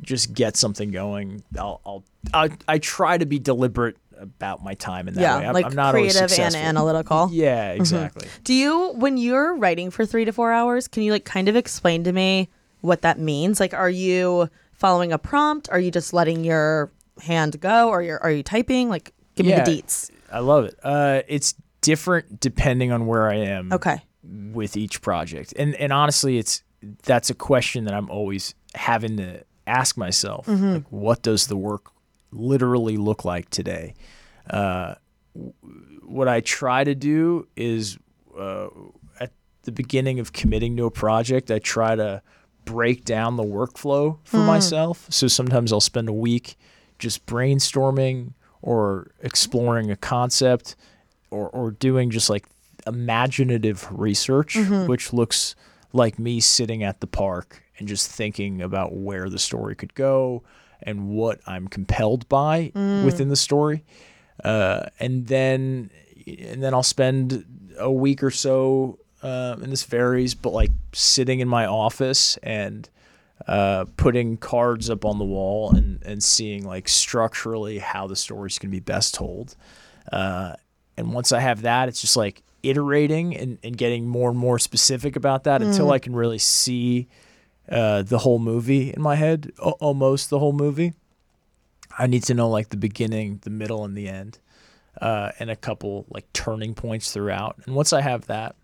[0.00, 1.42] just get something going.
[1.58, 5.46] I'll, I'll I, I try to be deliberate about my time in that yeah, way.
[5.46, 7.28] I'm, like I'm not always creative and analytical.
[7.32, 8.28] Yeah, exactly.
[8.44, 11.56] Do you, when you're writing for three to four hours, can you like kind of
[11.56, 12.48] explain to me
[12.80, 13.60] what that means?
[13.60, 15.68] Like, are you following a prompt?
[15.70, 17.88] Are you just letting your hand go?
[17.88, 18.88] Or you're, are you typing?
[18.88, 19.58] Like, give Yeah.
[19.58, 20.10] me the deets.
[20.32, 20.78] I love it.
[20.82, 23.72] Uh, it's different depending on where I am.
[23.72, 24.00] Okay.
[24.24, 25.52] with each project.
[25.58, 26.62] And and honestly, it's
[27.02, 30.48] that's a question that I'm always having to ask myself.
[30.48, 31.91] Like, what does the work
[32.32, 33.94] literally look like today?
[34.48, 34.94] Uh,
[36.02, 37.98] what I try to do is
[38.38, 38.68] uh,
[39.20, 42.22] at the beginning of committing to a project, I try to
[42.64, 45.06] break down the workflow for myself.
[45.10, 46.56] So sometimes I'll spend a week
[46.98, 50.76] just brainstorming or exploring a concept
[51.30, 52.46] or, or doing just like
[52.86, 55.54] imaginative research, which looks
[55.92, 60.42] like me sitting at the park and just thinking about where the story could go
[60.84, 62.72] and what I'm compelled by
[63.04, 63.84] within the story.
[64.42, 65.90] Uh, and then
[66.26, 67.44] and then I'll spend
[67.78, 72.88] a week or so, uh, and this varies, but like sitting in my office and
[73.48, 78.58] uh, putting cards up on the wall and, and seeing like structurally how the story's
[78.58, 79.56] going to be best told.
[80.12, 80.54] Uh,
[80.96, 84.58] and once I have that, it's just like iterating and, and getting more and more
[84.58, 87.08] specific about that until I can really see
[87.72, 90.92] uh, the whole movie in my head, a- almost the whole movie.
[91.98, 94.38] I need to know like the beginning, the middle, and the end,
[95.00, 97.56] uh, and a couple like turning points throughout.
[97.66, 98.54] And once I have that,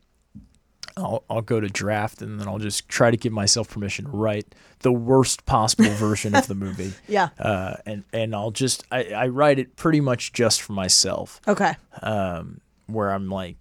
[0.96, 4.10] I'll, I'll go to draft and then I'll just try to give myself permission to
[4.10, 6.92] write the worst possible version of the movie.
[7.06, 7.28] Yeah.
[7.38, 11.74] Uh, and, and I'll just, I, I write it pretty much just for myself, Okay.
[12.02, 13.56] um, where I'm like,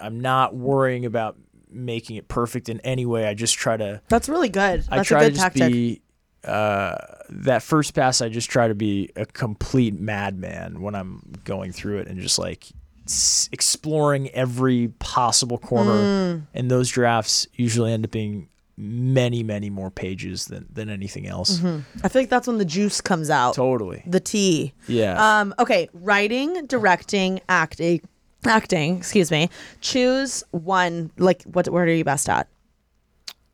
[0.00, 1.36] I'm not worrying about
[1.70, 3.26] making it perfect in any way.
[3.26, 4.82] I just try to, That's really good.
[4.82, 5.72] That's I try a to good just tactic.
[5.72, 6.02] be,
[6.44, 6.96] uh,
[7.28, 11.98] that first pass, I just try to be a complete madman when I'm going through
[11.98, 12.66] it and just like
[13.06, 15.92] s- exploring every possible corner.
[16.36, 16.46] Mm.
[16.54, 21.64] And those drafts usually end up being many, many more pages than, than anything else.
[22.04, 23.54] I feel like that's when the juice comes out.
[23.54, 24.02] Totally.
[24.06, 24.74] The tea.
[24.86, 25.40] Yeah.
[25.40, 28.02] Um, okay, writing, directing, acting,
[28.48, 28.98] acting.
[28.98, 29.50] Excuse me.
[29.80, 31.10] Choose one.
[31.18, 31.68] Like, what?
[31.68, 32.48] What are you best at?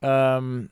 [0.02, 0.70] Um,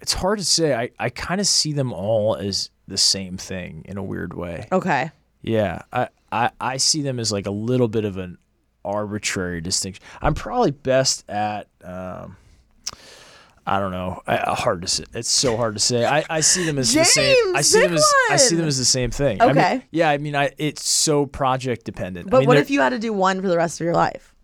[0.00, 0.74] it's hard to say.
[0.74, 4.66] I, I kind of see them all as the same thing in a weird way.
[4.70, 5.10] Okay.
[5.40, 8.38] Yeah, I, I, I see them as like a little bit of an
[8.84, 10.04] arbitrary distinction.
[10.20, 12.36] I'm probably best at, um,
[13.66, 14.20] I don't know.
[14.26, 15.04] I, I- hard to say.
[15.14, 16.04] It's so hard to say.
[16.04, 17.54] I, I see them as the same.
[17.56, 19.40] I see them as I see them as the same thing.
[19.40, 19.84] I mean- Okay.
[19.92, 22.28] yeah, I mean, I it's so project dependent.
[22.30, 23.94] But I mean, what if you had to do one for the rest of your
[23.94, 24.34] life?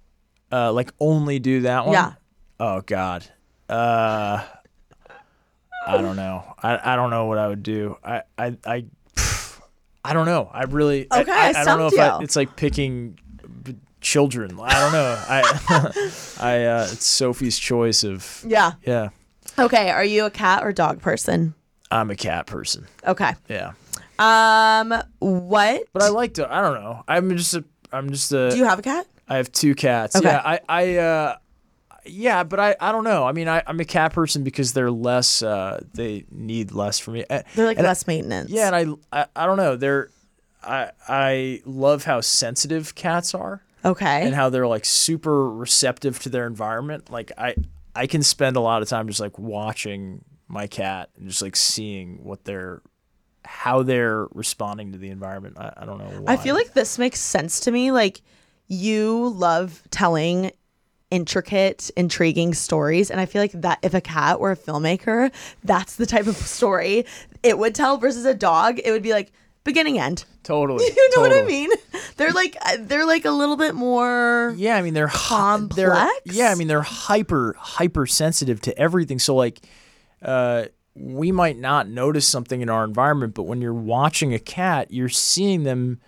[0.52, 1.92] uh, like only do that one?
[1.94, 2.12] Yeah.
[2.61, 3.24] Oh God.
[3.68, 4.42] Uh,
[5.87, 6.42] I don't know.
[6.62, 7.96] I, I don't know what I would do.
[8.04, 8.85] I I I,
[10.04, 10.48] I don't know.
[10.52, 11.07] I really.
[11.11, 13.18] I- Okay, I, I I don't know if it's like picking
[14.00, 14.58] children.
[14.62, 15.24] I don't know.
[15.28, 15.40] I
[16.40, 18.72] I uh, it's Sophie's choice of Yeah.
[18.84, 19.08] yeah.
[19.58, 19.90] Okay.
[19.90, 21.54] Are you a cat or dog person?
[21.90, 22.87] I'm a cat person.
[23.06, 23.32] Okay.
[23.48, 23.72] Yeah,
[24.18, 25.84] Um, what?
[25.92, 26.52] but I like to.
[26.52, 27.02] I don't know.
[27.08, 27.64] I'm just a.
[27.92, 28.50] I'm just a.
[28.50, 29.06] do you have a cat?
[29.28, 30.14] I have two cats.
[30.16, 30.28] Okay.
[30.28, 31.37] Yeah, I, I, uh,
[32.06, 33.26] yeah, but I, I don't know.
[33.26, 37.14] I mean, I, I'm a cat person because they're less, uh, they need less from
[37.14, 37.24] me.
[37.28, 38.50] They're like and I- less maintenance.
[38.50, 39.76] yeah, and I, I, I don't know.
[39.76, 40.08] They're,
[40.62, 43.62] I, I love how sensitive cats are.
[43.84, 44.22] Okay.
[44.22, 47.10] and how they're like super receptive to their environment.
[47.10, 47.54] Like I
[47.94, 51.56] I can spend a lot of time just like watching my cat and just like
[51.56, 52.82] seeing what they're
[53.44, 55.56] how they're responding to the environment.
[55.58, 56.20] I, I don't know.
[56.22, 56.34] Why.
[56.34, 57.92] I feel like this makes sense to me.
[57.92, 58.20] Like
[58.66, 60.50] you love telling
[61.10, 63.10] intricate, intriguing stories.
[63.10, 65.32] And I feel like that if a cat were a filmmaker,
[65.64, 67.06] that's the type of story
[67.42, 68.78] it would tell versus a dog.
[68.84, 69.32] It would be like
[69.68, 70.24] beginning end.
[70.42, 70.85] totally.
[70.96, 71.70] You know what I mean?
[72.16, 75.90] They're like uh, they're like a little bit more Yeah, I mean they're hy- They're,
[75.94, 76.20] Complex?
[76.37, 79.18] yeah, I mean they're hyper hyper sensitive to everything.
[79.18, 79.61] So like,
[80.22, 84.90] uh, we might not notice something in our environment, but when you're watching a cat,
[84.90, 86.00] you're seeing them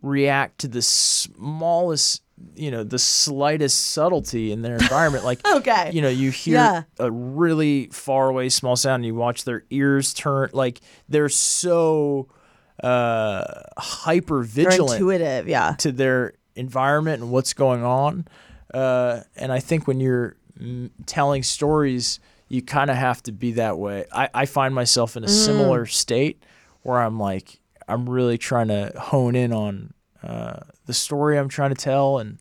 [0.00, 2.22] react to the smallest,
[2.54, 5.24] you know, the slightest subtlety in their environment.
[5.24, 5.90] Like, Okay.
[5.92, 6.82] you know, you hear Yeah.
[6.98, 10.50] a really far away small sound, and you watch their ears turn.
[10.52, 12.28] Like they're so
[12.82, 15.48] uh hyper vigilant intuitive.
[15.48, 15.74] Yeah.
[15.78, 18.26] to their environment and what's going on.
[18.72, 23.52] Uh, and I think when you're mm, telling stories, you kind of have to be
[23.52, 24.04] that way.
[24.12, 26.42] I, I find myself in a similar state
[26.82, 31.74] where I'm like, I'm really trying to hone in on uh, the story I'm trying
[31.74, 32.38] to tell and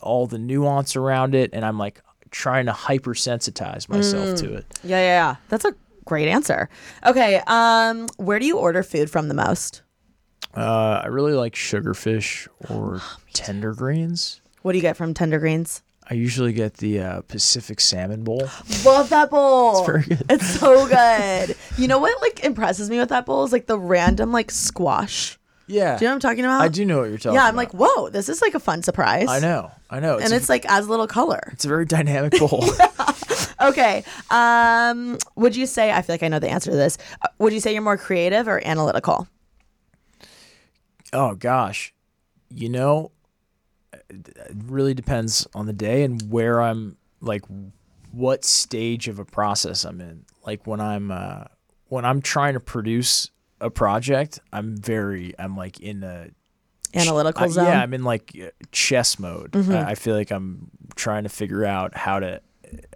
[0.00, 1.50] all the nuance around it.
[1.52, 4.66] And I'm like trying to hypersensitize myself to it.
[4.82, 5.36] Yeah, yeah, yeah.
[5.48, 5.74] That's a
[6.04, 6.68] great answer.
[7.06, 7.40] Okay.
[7.46, 9.82] Um, where do you order food from the most?
[10.56, 13.00] Uh, I really like sugarfish or
[13.32, 14.40] tender greens.
[14.62, 15.82] What do you get from Tender Greens?
[16.08, 18.48] I usually get the uh, Pacific salmon bowl.
[18.84, 19.78] Love that bowl.
[19.78, 20.26] It's very good.
[20.30, 20.86] It's so
[21.48, 21.56] good.
[21.76, 25.38] you know what like impresses me with that bowl is like the random like squash.
[25.66, 25.96] Yeah.
[25.98, 26.60] Do you know what I'm talking about?
[26.60, 27.74] I do know what you're talking Yeah, I'm about.
[27.74, 29.28] like, whoa, this is like a fun surprise.
[29.28, 29.70] I know.
[29.90, 30.18] I know.
[30.18, 31.40] And a, it's like as little color.
[31.52, 32.64] it's a very dynamic bowl.
[33.60, 34.04] Okay.
[34.30, 36.98] Um, would you say I feel like I know the answer to this.
[37.22, 39.28] Uh, would you say you're more creative or analytical?
[41.12, 41.94] oh gosh.
[42.50, 43.10] You know,
[44.10, 44.30] it
[44.66, 47.42] really depends on the day and where I'm like
[48.12, 50.24] what stage of a process I'm in.
[50.46, 51.44] Like when I'm uh
[51.88, 56.28] when I'm trying to produce a project, I'm very I'm like in a
[56.96, 57.64] Analytical I- zone.
[57.64, 57.72] Mm-hmm.
[57.72, 59.56] Yeah, I'm in like uh, chess mode.
[59.56, 62.40] I, I feel like I'm trying to figure out how to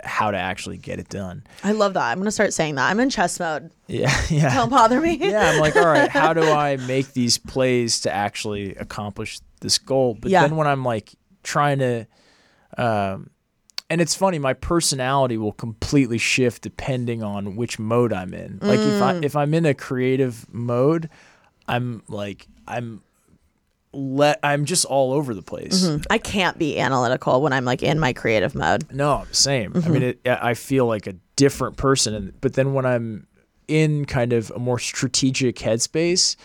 [0.05, 1.45] how to actually get it done.
[1.65, 2.05] I love that.
[2.11, 2.91] I'm gonna start saying that.
[2.91, 3.71] I'm in chess mode.
[3.87, 4.55] Yeah, yeah.
[4.55, 5.17] Don't bother me.
[5.21, 9.79] yeah, I'm like, all right, how do I make these plays to actually accomplish this
[9.79, 10.15] goal?
[10.21, 10.43] But Yeah.
[10.43, 12.07] then when I'm like trying to,
[12.77, 13.31] um,
[13.91, 18.59] and it's funny, my personality will completely shift depending on which mode I'm in.
[18.61, 19.03] Like if Mm.
[19.03, 21.09] I if I'm in a creative mode,
[21.67, 23.03] I'm like I'm
[23.99, 25.89] let I'm just all over the place.
[26.11, 28.93] I can't be analytical when I'm like in my creative mode.
[28.93, 29.73] No, same.
[29.73, 29.89] Mm-hmm.
[29.89, 33.27] I mean, it, I feel like a different person, and but then when I'm
[33.67, 36.37] in kind of a more strategic headspace,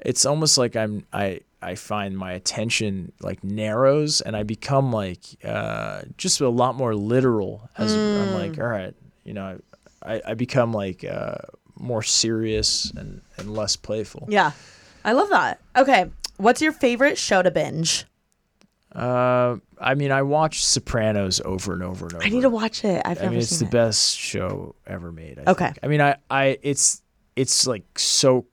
[0.00, 5.20] it's almost like I'm I I find my attention like narrows, and I become like
[5.44, 7.68] uh, just a lot more literal.
[7.76, 8.34] As I'm Mm.
[8.34, 9.58] like, all right, you know,
[10.04, 11.36] I I become like uh,
[11.78, 14.26] more serious and and less playful.
[14.30, 14.52] Yeah.
[15.04, 15.60] I love that.
[15.76, 16.10] Okay.
[16.38, 18.06] What's your favorite show to binge?
[18.94, 22.24] Uh, I mean, I watch Sopranos over and over and over.
[22.24, 23.02] I need to watch it.
[23.04, 23.70] I've I never mean, it's the it.
[23.70, 25.38] best show ever made.
[25.38, 25.66] I Okay.
[25.66, 25.78] think.
[25.82, 27.02] I mean, I, I, it's,
[27.36, 28.46] it's like so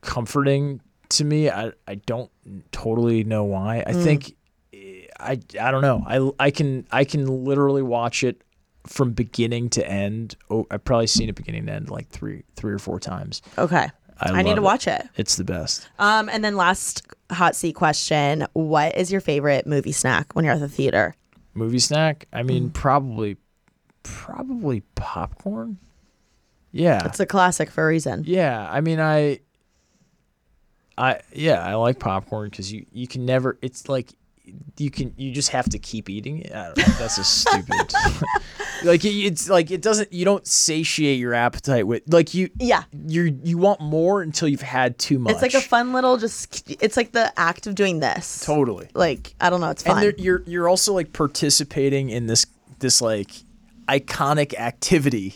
[0.00, 0.80] comforting
[1.10, 1.48] to me.
[1.50, 2.30] I, I don't
[2.72, 3.84] totally know why.
[3.86, 4.34] I think,
[4.72, 6.02] eh, I, I don't know.
[6.06, 8.42] I, I can, I can literally watch it
[8.86, 10.36] from beginning to end.
[10.50, 13.40] Oh, I've probably seen it beginning to end like three, three or four times.
[13.58, 13.88] Okay.
[14.20, 15.08] I, I, need to watch it.
[15.16, 15.88] It's the best.
[15.98, 20.54] Um, and then last hot seat question: What is your favorite movie snack when you're
[20.54, 21.14] at the theater?
[21.54, 22.26] Movie snack.
[22.32, 22.74] I mean, Mm.
[22.74, 23.36] probably,
[24.02, 25.78] probably popcorn.
[26.72, 27.04] Yeah.
[27.06, 28.22] It's a classic for a reason.
[28.26, 29.40] Yeah, I mean, I,
[30.96, 33.58] I yeah, I like popcorn because you you can never.
[33.62, 34.12] It's like
[34.78, 36.52] you can you just have to keep eating it.
[36.54, 36.84] I don't know.
[36.98, 37.92] That's a stupid.
[38.84, 40.12] like it, it's like it doesn't.
[40.12, 42.50] You don't satiate your appetite with like you.
[42.58, 42.84] Yeah.
[42.92, 45.32] You you want more until you've had too much.
[45.34, 46.70] It's like a fun little just.
[46.82, 48.44] It's like the act of doing this.
[48.44, 48.88] totally.
[48.94, 49.70] Like I don't know.
[49.70, 50.00] It's And fun.
[50.02, 52.46] there- you're you're also like participating in this
[52.78, 53.30] this like
[53.88, 55.34] iconic activity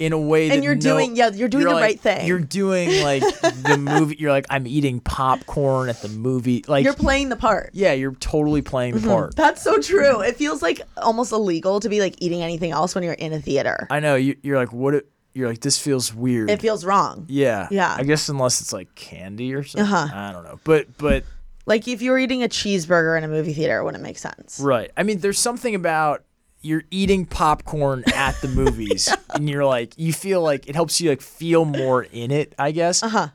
[0.00, 2.26] in a way that you're no- doing- yeah, you're doing the like- right thing.
[2.26, 4.16] You're doing like the movie.
[4.18, 6.64] You're like I'm eating popcorn at the movie.
[6.66, 7.70] Like You're playing the part.
[7.74, 9.06] yeah, you're totally playing Mm-hmm.
[9.06, 9.36] the part.
[9.36, 10.20] That's so true.
[10.22, 13.40] It feels like almost illegal to be like eating anything else when you're in a
[13.40, 13.86] theater.
[13.90, 14.94] I know you, you're like what?
[14.94, 16.50] It, you're like this feels weird.
[16.50, 17.26] It feels wrong.
[17.28, 17.94] yeah, Yeah.
[17.96, 19.92] I guess unless it's like candy or something.
[19.92, 20.08] Uh-huh.
[20.12, 21.24] I don't know, but but
[21.66, 24.58] Like if you were eating a cheeseburger in a movie theater, it wouldn't make sense.
[24.60, 24.90] Right.
[24.96, 26.24] I mean, there's something about
[26.62, 31.10] you're eating popcorn at the movies, and you're like, you feel like it helps you
[31.10, 32.54] like feel more in it.
[32.58, 33.02] I guess.
[33.02, 33.28] Uh huh.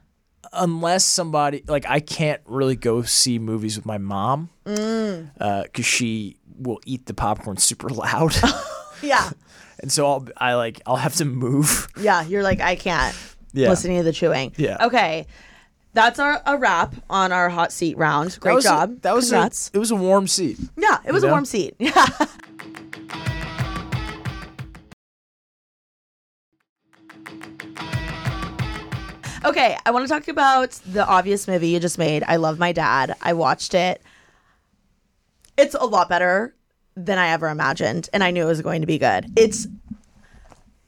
[0.54, 6.80] unless somebody like I can't really go see movies with my mom because she will
[6.86, 8.34] eat the popcorn super loud,
[9.02, 9.30] Yeah.
[9.80, 11.88] and so I'll I like I'll have to move.
[12.00, 12.24] Yeah.
[12.24, 13.16] You're like, I can't
[13.54, 13.70] Yeah.
[13.70, 14.54] listening to the chewing.
[14.58, 14.86] Yeah.
[14.86, 15.26] Okay.
[15.94, 18.38] That's our a wrap on our hot seat round.
[18.40, 19.02] Great that was a- job.
[19.02, 20.58] that was a, it was a warm seat.
[20.78, 21.34] yeah, it was a know?
[21.34, 21.76] warm seat.
[21.80, 22.06] Yeah.
[29.46, 32.24] Okay, I want to talk about the obvious movie you just made.
[32.28, 33.16] I love my dad.
[33.22, 34.02] I watched it.
[35.56, 36.56] It's a lot better
[36.96, 39.28] than I ever imagined, and I knew it was going to be good.
[39.36, 39.68] It's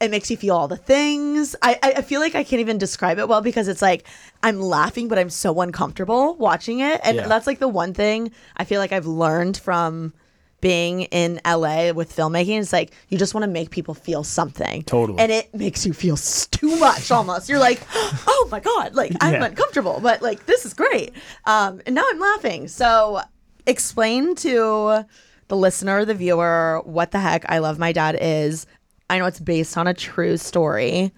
[0.00, 1.56] it makes you feel all the things.
[1.62, 4.06] I, I feel like I can't even describe it well because it's like
[4.42, 7.28] I'm laughing, but I'm so uncomfortable watching it, and Yeah.
[7.28, 10.14] that's like the one thing I feel like I've learned from
[10.60, 12.60] being in LA with filmmaking.
[12.60, 15.18] It's like you just want to make people feel something, Totally.
[15.20, 17.48] and it makes you feel too much almost.
[17.48, 19.44] You're like, oh my god, like I'm Yeah.
[19.44, 21.12] uncomfortable, but like this is great.
[21.46, 22.68] Um, and now I'm laughing.
[22.68, 23.20] So
[23.66, 25.04] explain to
[25.48, 28.66] the listener, the viewer, what the heck I Love My Dad is.
[29.10, 31.12] I know it's based on a true story,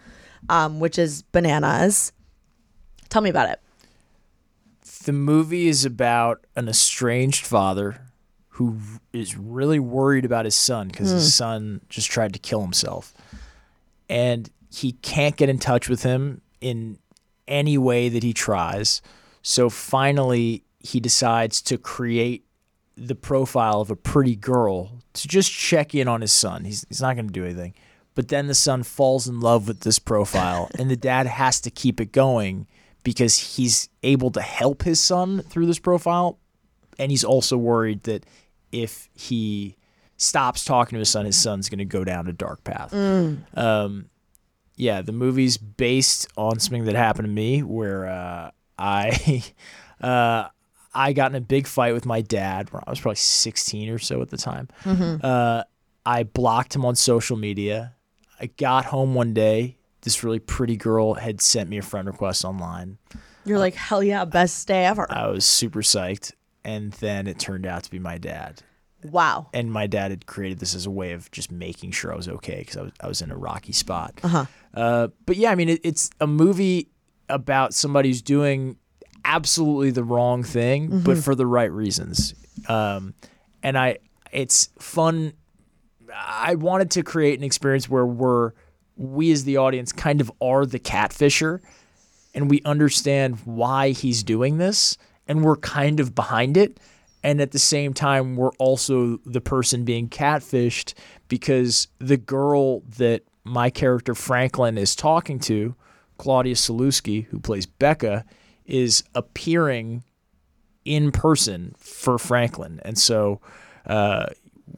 [0.48, 2.12] um, which is bananas.
[3.08, 3.60] Tell me about it.
[5.04, 8.00] The movie is about an estranged father
[8.60, 8.76] who
[9.14, 11.28] is really worried about his son because his hmm.
[11.30, 13.14] son just tried to kill himself.
[14.10, 16.98] And he can't get in touch with him in
[17.48, 19.00] any way that he tries.
[19.40, 22.44] So finally, he decides to create
[22.98, 26.66] the profile of a pretty girl to just check in on his son.
[26.66, 27.72] He's, he's not going to do anything.
[28.14, 31.70] But then the son falls in love with this profile, and the dad has to
[31.70, 32.66] keep it going
[33.04, 36.38] because he's able to help his son through this profile.
[36.98, 38.26] And he's also worried that
[38.72, 39.76] if he
[40.16, 42.92] stops talking to his son, his son's going to go down a dark path.
[43.54, 44.10] Um,
[44.76, 49.44] yeah, the movie's based on something that happened to me where uh, I
[50.00, 50.48] uh,
[50.94, 52.70] I got in a big fight with my dad.
[52.72, 54.68] I was probably 16 or so at the time.
[55.22, 55.64] Uh,
[56.04, 57.94] I blocked him on social media.
[58.40, 59.76] I got home one day.
[60.02, 62.96] This really pretty girl had sent me a friend request online.
[63.44, 65.06] You're like, hell yeah, best day ever.
[65.10, 66.32] I was super psyched.
[66.64, 68.62] And then it turned out to be my dad.
[69.02, 69.48] wow.
[69.54, 72.28] and my dad had created this as a way of just making sure I was
[72.28, 74.20] okay because I was I was in a rocky spot.
[74.22, 75.08] Uh-huh.
[75.24, 76.88] but yeah, I mean, it, it's a movie
[77.28, 78.76] about somebody who's doing
[79.24, 82.34] absolutely the wrong thing, but for the right reasons.
[82.68, 83.14] Um,
[83.62, 83.98] and I,
[84.32, 85.32] it's fun.
[86.14, 88.52] I wanted to create an experience where we're
[88.96, 91.60] we as the audience kind of are the catfisher
[92.34, 94.98] and we understand why he's doing this
[95.30, 96.80] and we're kind of behind it.
[97.22, 100.94] And at the same time we're also the person being catfished
[101.28, 105.76] because the girl that my character Franklin is talking to
[106.18, 108.24] Claudia Sulewski who plays Becca
[108.66, 110.02] is appearing
[110.84, 112.80] in person for Franklin.
[112.84, 113.40] And so
[113.86, 114.26] uh,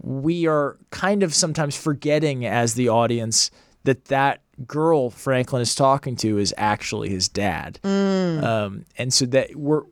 [0.03, 3.51] we are kind of sometimes forgetting as the audience
[3.85, 7.79] that that girl Franklin is talking to is actually his dad.
[8.45, 9.85] Um, and so that we're,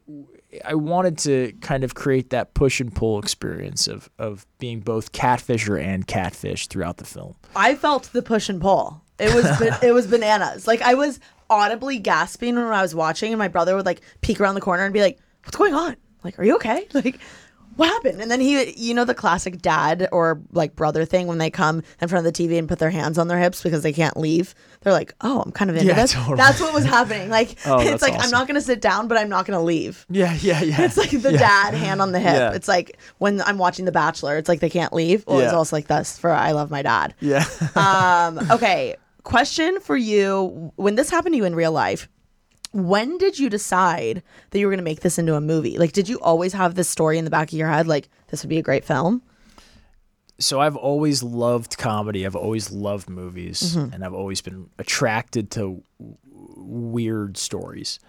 [0.64, 5.12] I wanted to kind of create that push and pull experience of, of being both
[5.12, 7.36] catfisher and catfish throughout the film.
[7.54, 9.02] I felt the push and pull.
[9.18, 10.66] It was it was bananas.
[10.66, 14.40] Like I was audibly gasping when I was watching, and my brother would like peek
[14.40, 15.96] around the corner and be like, "What's going on?
[16.24, 16.86] Like, are you okay?
[16.94, 17.18] Like,
[17.76, 21.38] what happened?" And then he, you know, the classic dad or like brother thing when
[21.38, 23.82] they come in front of the TV and put their hands on their hips because
[23.82, 24.54] they can't leave.
[24.82, 26.36] They're like, "Oh, I'm kind of into Yeah, this." totally.
[26.36, 27.28] That's what was happening.
[27.40, 30.04] Like, Oh, it's like I'm not gonna sit down, but I'm not gonna leave.
[30.10, 30.82] Yeah, yeah, yeah.
[30.82, 32.34] It's like the dad hand on the hip.
[32.34, 32.52] Yeah.
[32.52, 34.36] It's like when I'm watching The Bachelor.
[34.38, 35.24] It's like they can't leave.
[35.26, 37.14] Well, it's also like this for I Love My Dad.
[37.20, 37.44] Yeah.
[37.76, 40.72] Um, okay, question for you.
[40.76, 42.08] When this happened to you in real life,
[42.72, 45.78] when did you decide that you were going to make this into a movie?
[45.78, 47.86] Like, did you always have this story in the back of your head?
[47.86, 49.22] Like, this would be a great film?
[50.40, 52.24] so I've always loved comedy.
[52.24, 53.92] I've always loved movies, mm-hmm.
[53.92, 58.00] and I've always been attracted to w- weird stories.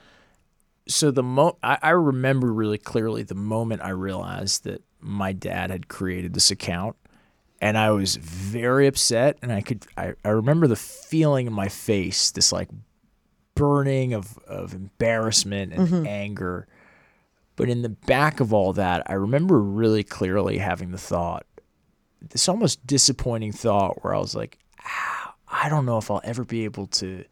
[0.87, 5.69] So the mo I, I remember really clearly the moment I realized that my dad
[5.69, 6.95] had created this account,
[7.61, 9.37] and I was very upset.
[9.41, 12.69] And I could I, I remember the feeling in my face, this like
[13.61, 16.67] burning of of embarrassment and anger.
[17.55, 21.45] But in the back of all that, I remember really clearly having the thought,
[22.29, 26.43] this almost disappointing thought where I was like, ah, I don't know if I'll ever
[26.43, 27.23] be able to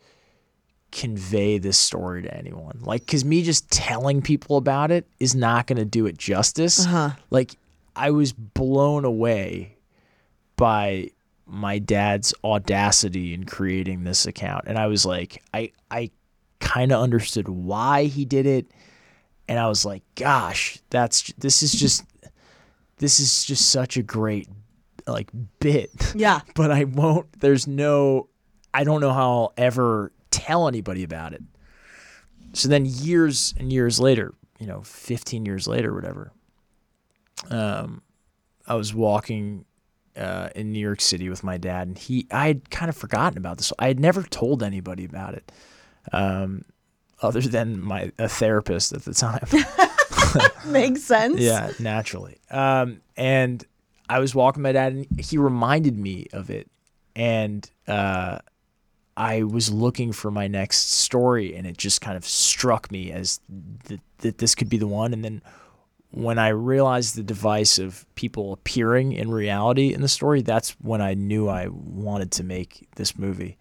[0.91, 2.79] convey this story to anyone.
[2.81, 6.85] Like, because me just telling people about it is not going to do it justice.
[7.31, 7.55] Like,
[7.95, 9.77] I was blown away
[10.57, 11.09] by
[11.47, 14.65] my dad's audacity in creating this account.
[14.67, 16.11] And I was like, I, I
[16.59, 18.71] kind of understood why he did it,
[19.47, 22.03] and I was like, gosh, that's this is just
[22.97, 24.47] this is just such a great
[25.07, 25.29] like
[25.59, 25.91] bit.
[26.15, 26.41] Yeah.
[26.55, 27.39] but I won't.
[27.39, 28.29] There's no.
[28.73, 31.41] I don't know how I'll ever tell anybody about it.
[32.53, 36.31] So then, years and years later, you know, 15 years later, whatever.
[37.49, 38.01] Um,
[38.67, 39.65] I was walking
[40.15, 43.37] uh, in New York City with my dad, and he, I had kind of forgotten
[43.37, 43.71] about this.
[43.79, 45.51] I had never told anybody about it,
[46.11, 46.65] um,
[47.21, 49.45] other than my a therapist at the time.
[50.71, 51.39] Makes sense.
[51.39, 52.37] Yeah, naturally.
[52.51, 53.65] Um, and
[54.09, 56.69] I was walking my dad, and he reminded me of it,
[57.15, 58.39] and uh,
[59.17, 63.39] I was looking for my next story, and it just kind of struck me as
[63.87, 65.13] th- that this could be the one.
[65.13, 65.41] And then
[66.11, 71.01] when I realized the device of people appearing in reality in the story, that's when
[71.01, 73.57] I knew I wanted to make this movie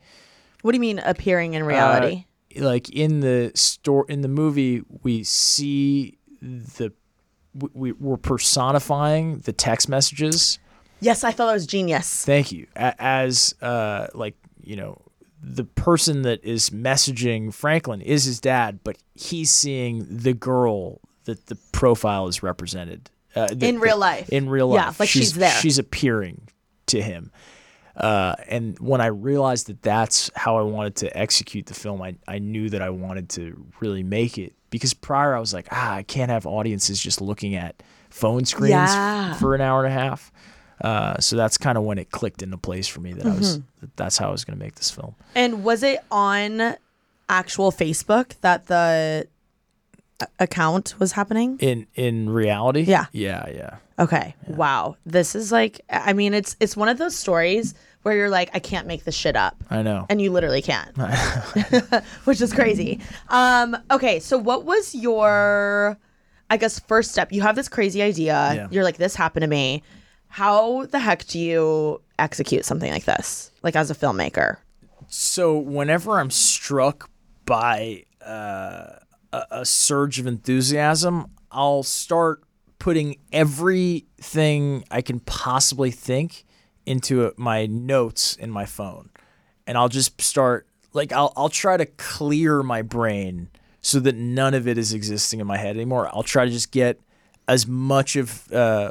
[0.63, 2.17] What do you mean appearing in reality?
[2.17, 2.28] Uh,
[2.59, 6.93] like in the store in the movie we see the
[7.75, 10.59] we, we're personifying the text messages
[11.01, 12.25] yes, I thought that was genius.
[12.25, 15.01] thank you as uh like you know
[15.43, 21.47] the person that is messaging franklin is his dad but he's seeing the girl that
[21.47, 24.29] the profile is represented uh, the- In real life.
[24.31, 24.77] in real life.
[24.81, 25.51] Yeah, like she's there.
[25.53, 26.49] she's appearing
[26.87, 27.31] to him
[27.99, 32.15] uh, and when I realized that that's how I wanted to execute the film, I,
[32.27, 35.95] I knew that I wanted to really make it because prior I was like, ah,
[35.95, 39.35] I can't have audiences just looking at phone screens Yeah.
[39.35, 40.31] for an hour and a half.
[40.81, 43.59] Uh, so that's kind of when it clicked into place for me that I was
[43.59, 43.65] Mm-hmm.
[43.81, 45.15] that that's how I was going to make this film.
[45.35, 46.77] And was it on
[47.29, 49.27] actual Facebook that the
[50.39, 51.59] account was happening?
[51.61, 53.07] In in reality, Yeah.
[53.13, 53.77] yeah, yeah.
[53.99, 54.35] Okay.
[54.47, 54.97] Wow.
[55.05, 58.59] This is like I mean it's it's one of those stories where you're like I
[58.59, 59.63] can't make this shit up.
[59.71, 60.07] I know.
[60.09, 60.97] And you literally can't.
[62.25, 63.01] Which is crazy.
[63.29, 65.99] Um okay, so what was your
[66.51, 67.33] I guess first step?
[67.33, 68.53] You have this crazy idea.
[68.55, 68.69] Yeah.
[68.71, 69.83] You're like this happened to me.
[70.29, 73.51] How the heck do you execute something like this?
[73.63, 74.59] Like as a filmmaker?
[75.09, 77.09] So whenever I'm struck
[77.47, 78.97] by uh,
[79.33, 82.43] a, a surge of enthusiasm, I'll start
[82.79, 86.45] putting everything I can possibly think
[86.89, 89.11] into my notes in my phone,
[89.67, 93.49] and I'll just start like I'll I'll try to clear my brain
[93.81, 96.09] so that none of it is existing in my head anymore.
[96.09, 97.01] I'll try to just get
[97.47, 98.91] as much of uh,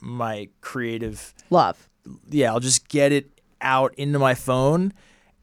[0.00, 1.88] my creative Love.
[2.30, 4.92] yeah, I'll just get it out into my phone,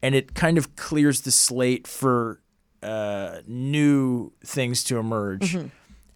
[0.02, 2.40] and it kind of clears the slate for
[2.82, 5.54] uh, new things to emerge,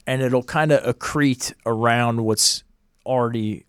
[0.07, 2.65] and it'll kind of accrete around what's
[3.05, 3.67] already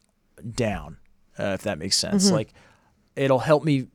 [0.55, 0.97] down,
[1.41, 2.29] uh, if that makes sense.
[2.35, 2.53] Like,
[3.15, 3.87] it'll help me.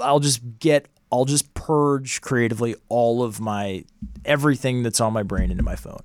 [0.00, 0.88] I'll just get.
[1.12, 3.84] I'll just purge creatively all of my
[4.24, 6.02] everything that's on my brain into my phone,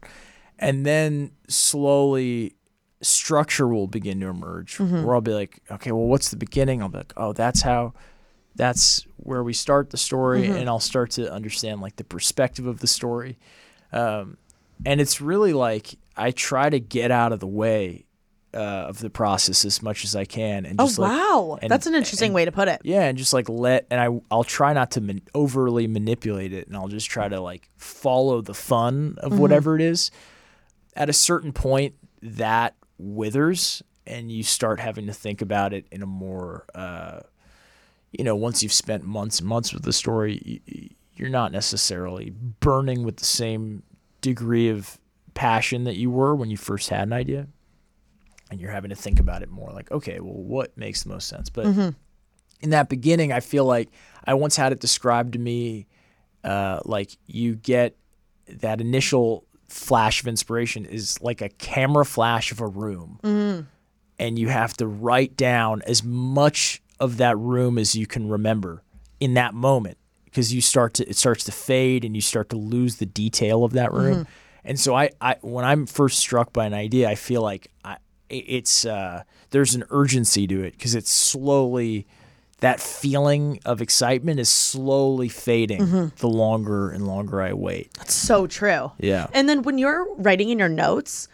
[0.60, 2.56] and then slowly
[3.02, 6.84] structure will begin to emerge where I'll be like, okay, well, what's the beginning?
[6.84, 7.94] I'll be like, oh, that's how,
[8.56, 12.80] that's where we start the story, and I'll start to understand like the perspective of
[12.80, 13.40] the story.
[13.92, 14.38] Um,
[14.86, 18.06] and it's really like I try to get out of the way
[18.54, 18.58] uh,
[18.90, 21.58] of the process as much as I can, and Oh just like, wow.
[21.62, 22.82] and- That's an interesting and- way to put it.
[22.84, 26.68] yeah, and just like let and I I'll try not to man, overly manipulate it,
[26.68, 30.12] and I'll just try to like follow the fun of whatever it is.
[30.96, 36.02] At a certain point, that withers, and you start having to think about it in
[36.02, 37.22] a more, uh,
[38.12, 42.32] you know, once you've spent months and months with the story, you, you're not necessarily
[42.60, 43.84] burning with the same
[44.20, 45.00] degree of
[45.34, 47.48] passion that you were when you first had an idea.
[48.52, 51.30] And you're having to think about it more like, okay, well, what makes the most
[51.30, 51.50] sense?
[51.50, 51.90] But mm-hmm.
[52.60, 53.90] in that beginning, I feel like
[54.26, 55.88] I once had it described to me
[56.44, 57.96] uh, like you get
[58.48, 63.20] that initial flash of inspiration is like a camera flash of a room.
[63.24, 63.62] Mm-hmm.
[64.20, 68.84] And you have to write down as much of that room as you can remember
[69.20, 72.58] in that moment because you start to it starts to fade and you start to
[72.58, 74.16] lose the detail of that room.
[74.16, 74.32] Mm-hmm.
[74.64, 77.98] And so I, I when I'm first struck by an idea, I feel like I,
[78.32, 82.08] it's uh, there's an urgency to it because it's slowly
[82.60, 87.92] that feeling of excitement is slowly fading the longer and longer I wait.
[87.96, 88.92] That's so true.
[89.00, 89.28] Yeah.
[89.34, 91.28] And then when you're writing in your notes,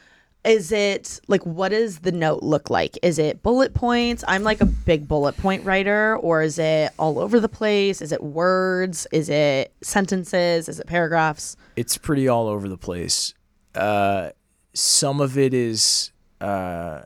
[0.46, 2.98] is it like what does the note look like?
[3.04, 4.24] Is it bullet points?
[4.26, 8.02] I'm like a big bullet point writer, or is it all over the place?
[8.02, 9.06] Is it words?
[9.12, 10.70] Is it sentences?
[10.70, 11.58] Is it paragraphs?
[11.76, 13.34] it's pretty all over the place.
[13.76, 14.30] Uh,
[14.74, 17.02] some of it is uh,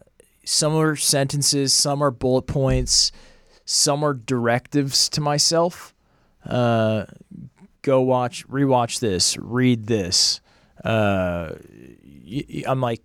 [0.46, 3.12] some are sentences, some are bullet points,
[3.66, 5.94] some are directives to myself.
[6.46, 7.06] Uh,
[7.84, 10.42] go watch, rewatch this, read this.
[10.84, 11.54] Uh,
[12.68, 13.02] I'm like,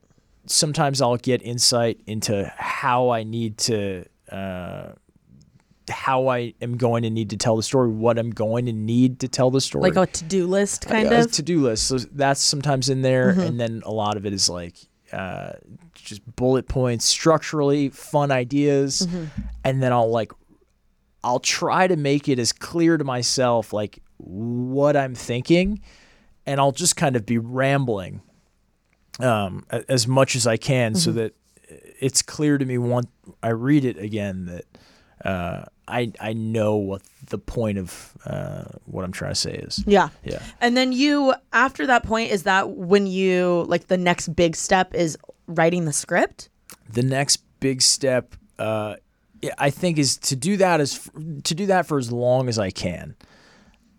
[0.47, 4.93] sometimes I'll get insight into how I need to, uh,
[5.89, 9.21] how I am going to need to tell the story, what I'm going to need
[9.21, 9.91] to tell the story.
[9.91, 11.33] Like a to do list, kind a of.
[11.33, 11.87] to do list.
[11.89, 13.41] So that's sometimes in there, Mm-hmm.
[13.41, 14.77] and then a lot of it is like
[15.17, 15.53] uh,
[15.95, 19.25] just bullet points, structurally fun ideas, Mm-hmm.
[19.65, 20.33] and then I'll like
[21.25, 25.81] I'll try to make it as clear to myself like what I'm thinking,
[26.47, 28.21] and I'll just kind of be rambling
[29.21, 31.19] um, as much as I can, so Mm-hmm.
[31.19, 31.35] that
[32.01, 33.07] it's clear to me once
[33.43, 34.65] I read it again that.
[35.25, 39.83] Uh, I I know what the point of uh, what I'm trying to say is.
[39.87, 40.09] yeah.
[40.25, 40.43] Yeah.
[40.61, 44.95] And then you, after that point, is that when you, like, the next big step
[44.95, 45.17] is
[45.47, 46.49] writing the script?
[46.93, 48.95] the next big step uh,
[49.59, 51.11] I think is to do that is
[51.45, 53.17] to do that for as long as I can.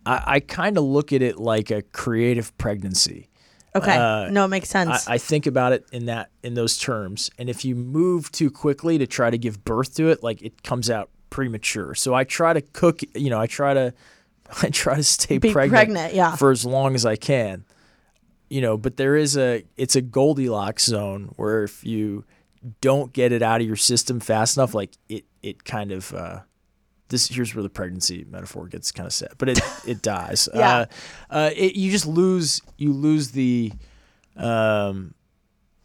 [0.04, 3.28] I, I kind of look at it like a creative pregnancy.
[3.74, 3.96] Okay.
[3.96, 5.06] Uh, no, it makes sense.
[5.06, 8.50] I, I think about it in that in those terms, and if you move too
[8.50, 11.94] quickly to try to give birth to it, like it comes out premature.
[11.94, 13.00] So I try to cook.
[13.14, 13.94] You know, I try to
[14.62, 16.36] I try to stay Be pregnant, pregnant, yeah.
[16.36, 17.64] for as long as I can.
[18.50, 22.24] You know, but there is a it's a Goldilocks zone where if you
[22.80, 26.40] don't get it out of your system fast enough, like it it kind of uh,
[27.08, 30.48] this here's where the pregnancy metaphor gets kind of sad, but it it dies.
[30.54, 30.70] Yeah.
[30.70, 30.86] Uh,
[31.30, 33.70] uh, it, you just lose you lose the
[34.36, 35.12] um,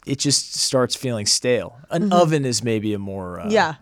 [0.06, 1.78] it just starts feeling stale.
[1.90, 3.52] An oven is maybe a more uh, Mm-hmm.
[3.52, 3.74] yeah.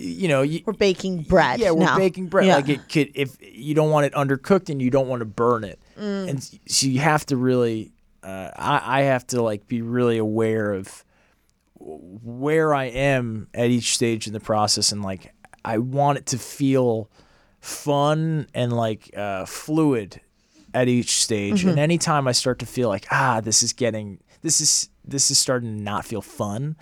[0.00, 1.58] You know, you, We're baking bread.
[1.58, 1.98] yeah, we're now.
[1.98, 2.46] baking bread.
[2.46, 2.56] Yeah.
[2.56, 5.64] Like it could, if you don't want it undercooked and you don't want to burn
[5.64, 6.28] it, Mm.
[6.28, 7.90] and so you have to really,
[8.22, 11.04] uh, I, I have to like be really aware of
[11.74, 15.32] where I am at each stage in the process, and like
[15.64, 17.10] I want it to feel
[17.60, 20.20] fun and like uh, fluid
[20.74, 21.60] at each stage.
[21.60, 21.70] Mm-hmm.
[21.70, 25.38] And anytime I start to feel like ah, this is getting, this is this is
[25.38, 26.76] starting to not feel fun.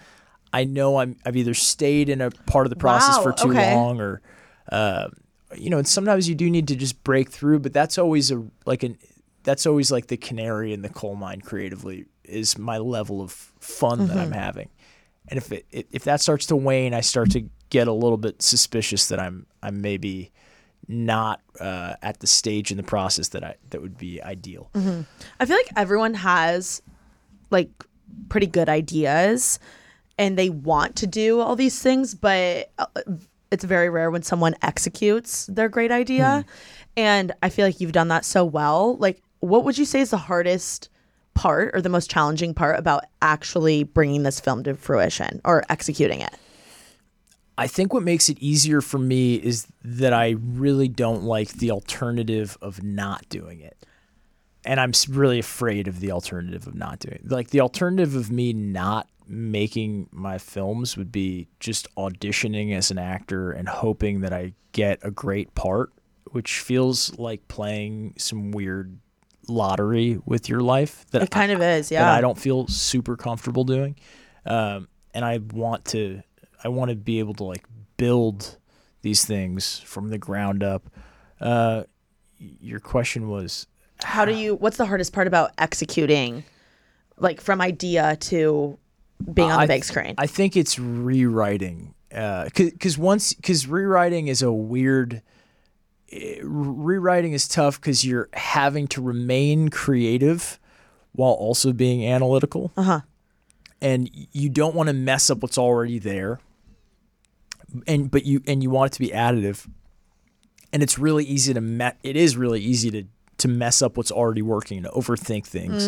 [0.56, 3.50] I know I'm I've either stayed in a part of the process Wow, for too
[3.50, 3.74] okay.
[3.74, 4.22] long or
[4.72, 5.08] uh,
[5.54, 8.42] you know, and sometimes you do need to just break through, but that's always a
[8.64, 8.96] like an
[9.42, 14.08] that's always like the canary in the coal mine creatively is my level of fun
[14.08, 14.70] that I'm having.
[15.28, 18.40] And if it, if that starts to wane, I start to get a little bit
[18.40, 20.32] suspicious that I'm I'm maybe
[20.88, 24.70] not uh, at the stage in the process that I that would be ideal.
[25.38, 26.80] I feel like everyone has
[27.50, 27.68] like
[28.28, 29.58] pretty good ideas
[30.18, 32.86] and they want to do all these things, but uh,
[33.50, 36.44] it's very rare when someone executes their great idea.
[36.96, 38.96] And I feel like you've done that so well.
[38.96, 40.88] Like, what would you say is the hardest
[41.34, 46.20] part or the most challenging part about actually bringing this film to fruition or executing
[46.20, 46.34] it?
[47.58, 51.70] I think what makes it easier for me is that I really don't like the
[51.70, 53.86] alternative of not doing it.
[54.64, 57.30] And I'm really afraid of the alternative of not doing it.
[57.30, 62.98] Like the alternative of me not making my films would be just auditioning as an
[62.98, 65.92] actor and hoping that I get a great part,
[66.30, 68.98] which feels like playing some weird
[69.48, 72.12] lottery with your life that It kind of is, that yeah.
[72.12, 73.96] I don't feel super comfortable doing.
[74.44, 76.22] Um, and I want to,
[76.62, 77.64] I want to be able to like
[77.96, 78.58] build
[79.02, 80.90] these things from the ground up.
[81.40, 81.84] Uh,
[82.38, 83.66] your question was,
[84.02, 86.44] How do you, what's the hardest part about executing,
[87.16, 88.78] like from idea to
[89.32, 90.14] being on the big screen?
[90.18, 91.94] I think it's rewriting.
[92.10, 95.22] Because once, because rewriting is a weird.
[96.10, 100.58] eh, Rewriting is tough because you're having to remain creative
[101.12, 102.72] while also being analytical.
[102.76, 103.00] Uh huh.
[103.82, 106.40] And you don't want to mess up what's already there.
[107.86, 109.68] And but you and you want it to be additive.
[110.72, 113.04] And it's really easy to me- it is really easy to
[113.38, 115.86] to mess up what's already working and overthink things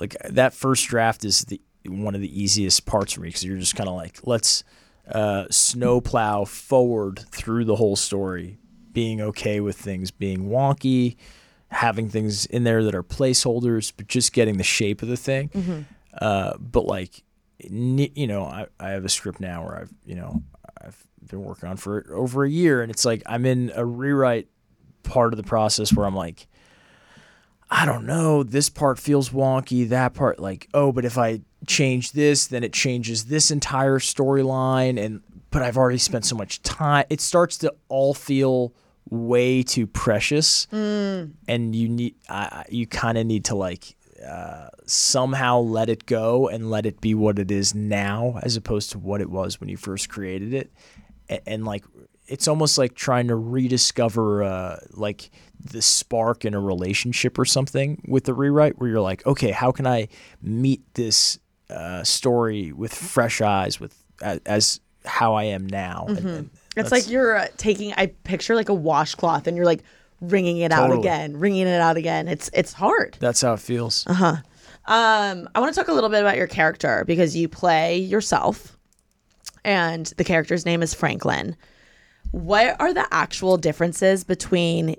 [0.00, 3.58] like that first draft is the one of the easiest parts for me because you're
[3.58, 4.64] just kind of like let's
[5.10, 8.58] uh, snowplow forward through the whole story
[8.92, 11.16] being okay with things being wonky
[11.68, 15.50] having things in there that are placeholders but just getting the shape of the thing.
[16.18, 17.22] Uh, but like
[17.58, 20.42] you know I, I have a script now where i've you know
[20.82, 24.48] i've been working on for over a year and it's like i'm in a rewrite
[25.02, 26.46] part of the process where i'm like
[27.68, 32.12] I don't know, this part feels wonky, that part like, oh, but if I change
[32.12, 37.06] this, then it changes this entire storyline and but I've already spent so much time.
[37.08, 38.74] It starts to all feel
[39.08, 43.94] way too precious and you need I I- you kind of need to like
[44.26, 48.90] uh, somehow let it go and let it be what it is now as opposed
[48.92, 50.72] to what it was when you first created it
[51.28, 51.84] and, and like
[52.26, 55.30] it's almost like trying to rediscover uh, like
[55.62, 59.70] the spark in a relationship or something with the rewrite, where you're like, okay, how
[59.70, 60.08] can I
[60.42, 61.38] meet this
[61.70, 66.06] uh, story with fresh eyes, with as, as how I am now?
[66.08, 67.92] And- and It's like you're uh, taking.
[67.96, 69.82] I picture like a washcloth, and you're like
[70.20, 72.28] wringing it out again, wringing it out again.
[72.28, 73.16] It's it's hard.
[73.20, 74.04] that's how it feels.
[74.06, 74.36] Uh
[74.88, 78.76] Um, I want to talk a little bit about your character because you play yourself,
[79.64, 81.56] and the character's name is Franklin.
[82.30, 84.96] What are the actual differences between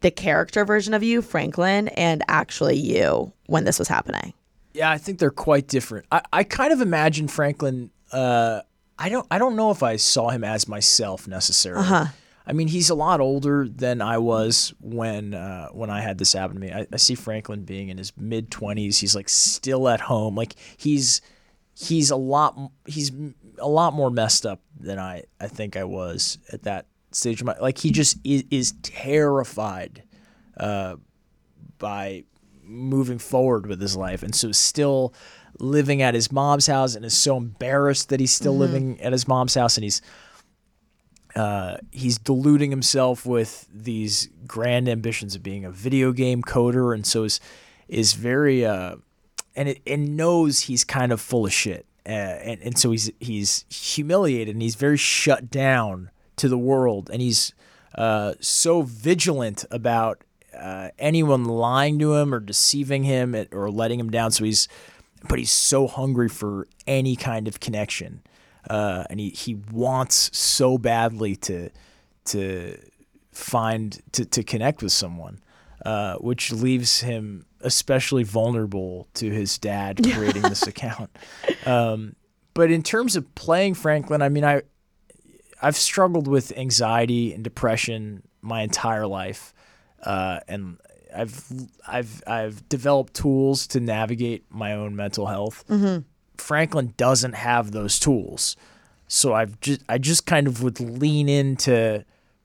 [0.00, 4.34] the character version of you, Franklin, and actually you when this was happening?
[4.72, 6.06] Yeah, I think they're quite different.
[6.12, 7.90] I, I kind of imagine Franklin.
[8.12, 8.60] Uh,
[8.98, 9.26] I don't.
[9.30, 11.86] I don't know if I saw him as myself necessarily.
[12.46, 16.32] I mean, he's a lot older than I was when uh, when I had this
[16.32, 16.72] happen to me.
[16.72, 18.98] I, I see Franklin being in his mid twenties.
[18.98, 20.34] He's like still at home.
[20.34, 21.20] Like he's
[21.78, 23.12] he's a lot he's
[23.58, 27.46] a lot more messed up than I I think I was at that stage of
[27.46, 30.02] my like he just is, is terrified
[30.56, 30.96] uh,
[31.78, 32.24] by
[32.70, 34.22] moving forward with his life.
[34.22, 35.12] And so still
[35.58, 39.26] living at his mom's house and is so embarrassed that he's still living at his
[39.28, 39.76] mom's house.
[39.76, 40.00] And he's
[41.36, 46.94] uh, he's deluding himself with these grand ambitions of being a video game coder.
[46.94, 47.40] And so is
[47.88, 48.96] is very uh,
[49.56, 51.86] and it and knows he's kind of full of shit.
[52.06, 57.10] Uh, and and so he's he's humiliated and he's very shut down to the world.
[57.12, 57.52] And he's
[57.94, 60.22] uh, so vigilant about
[60.60, 64.30] uh, anyone lying to him or deceiving him or letting him down.
[64.30, 64.68] So he's
[65.28, 68.22] but he's so hungry for any kind of connection.
[68.68, 71.70] Uh, and he, he wants so badly to
[72.26, 72.78] to
[73.32, 75.40] find to, to connect with someone
[75.84, 81.10] uh, which leaves him especially vulnerable to his dad creating this account.
[81.64, 82.16] Um,
[82.54, 84.60] but in terms of playing franklin i mean i
[85.62, 89.54] i've struggled with anxiety and depression my entire life
[90.04, 90.78] uh, and
[91.14, 91.44] I've
[91.86, 95.64] I've I've developed tools to navigate my own mental health.
[96.36, 98.56] Franklin doesn't have those tools,
[99.08, 102.04] so I've just I just kind of would lean into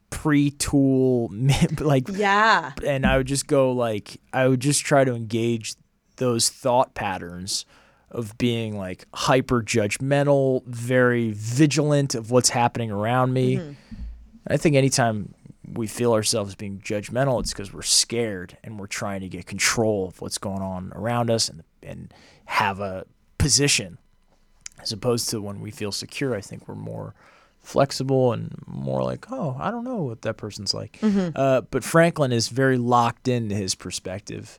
[0.09, 1.29] pre-tool
[1.79, 2.71] like Yeah.
[2.85, 5.75] and I would just go like I would just try to engage
[6.17, 7.65] those thought patterns
[8.11, 13.75] of being like hyper judgmental, very vigilant of what's happening around me.
[14.47, 15.33] I think anytime
[15.73, 20.07] we feel ourselves being judgmental, it's because we're scared and we're trying to get control
[20.07, 22.13] of what's going on around us and and
[22.45, 23.05] have a
[23.37, 23.97] position.
[24.81, 27.15] As opposed to when we feel secure, I think we're more
[27.59, 30.99] flexible and more like, oh, I don't know what that person's like.
[31.01, 34.55] Uh, but Franklin is very locked into his perspective.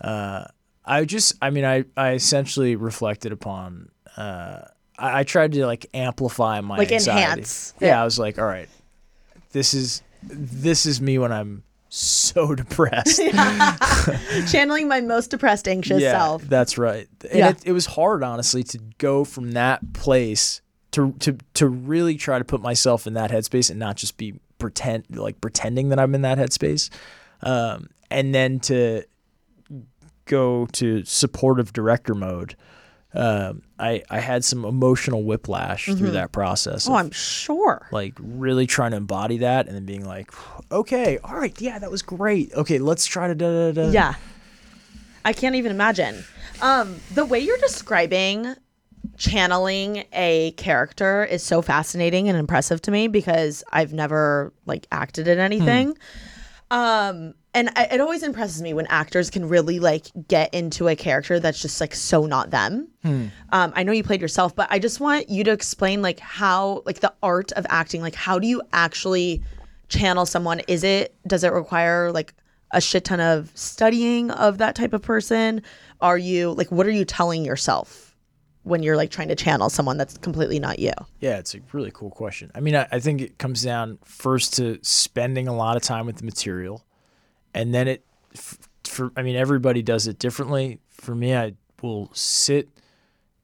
[0.00, 0.44] Uh,
[0.84, 3.90] I just, I mean, I, I essentially reflected upon.
[4.16, 4.60] Uh,
[4.98, 7.20] I, I tried to like amplify my Like anxiety.
[7.40, 8.00] enhance Yeah.
[8.00, 8.68] I was like, all right,
[9.52, 13.20] this is this is me when I'm so depressed.
[14.50, 16.42] Channeling my most depressed, anxious yeah, self.
[16.42, 17.08] that's right.
[17.30, 17.48] And Yeah.
[17.50, 20.60] it, it was hard, honestly, to go from that place
[20.92, 24.34] to to to really try to put myself in that headspace and not just be
[24.58, 26.88] pretend like pretending that I'm in that headspace,
[27.42, 29.02] um, and then to
[30.24, 32.56] go to supportive director mode.
[33.14, 36.86] Um, I I had some emotional whiplash through that process.
[36.88, 37.88] Oh, of, I'm sure.
[37.90, 40.30] like really trying to embody that and then being like,
[40.70, 42.52] okay, all right, yeah, that was great.
[42.52, 43.90] Okay, let's try to da da da.
[43.90, 44.14] Yeah.
[45.24, 46.24] I can't even imagine.
[46.62, 48.54] Um, the way you're describing
[49.16, 55.28] channeling a character is so fascinating and impressive to me because I've never like acted
[55.28, 55.96] in anything.
[56.70, 60.94] Um, and I, it always impresses me when actors can really like get into a
[60.96, 62.88] character that's just like so not them.
[63.52, 66.82] Um, I know you played yourself, but I just want you to explain like how
[66.84, 69.42] like the art of acting, like how do you actually
[69.88, 70.60] channel someone?
[70.68, 72.34] Is it does it require like
[72.72, 75.62] a shit ton of studying of that type of person?
[76.00, 78.14] Are you like what are you telling yourself
[78.64, 80.92] when you're like trying to channel someone that's completely not you?
[81.20, 82.50] Yeah, it's a really cool question.
[82.54, 86.04] I mean, I, I think it comes down first to spending a lot of time
[86.04, 86.84] with the material,
[87.58, 88.04] and then it,
[88.84, 90.78] for I mean, everybody does it differently.
[90.90, 92.68] For me, I will sit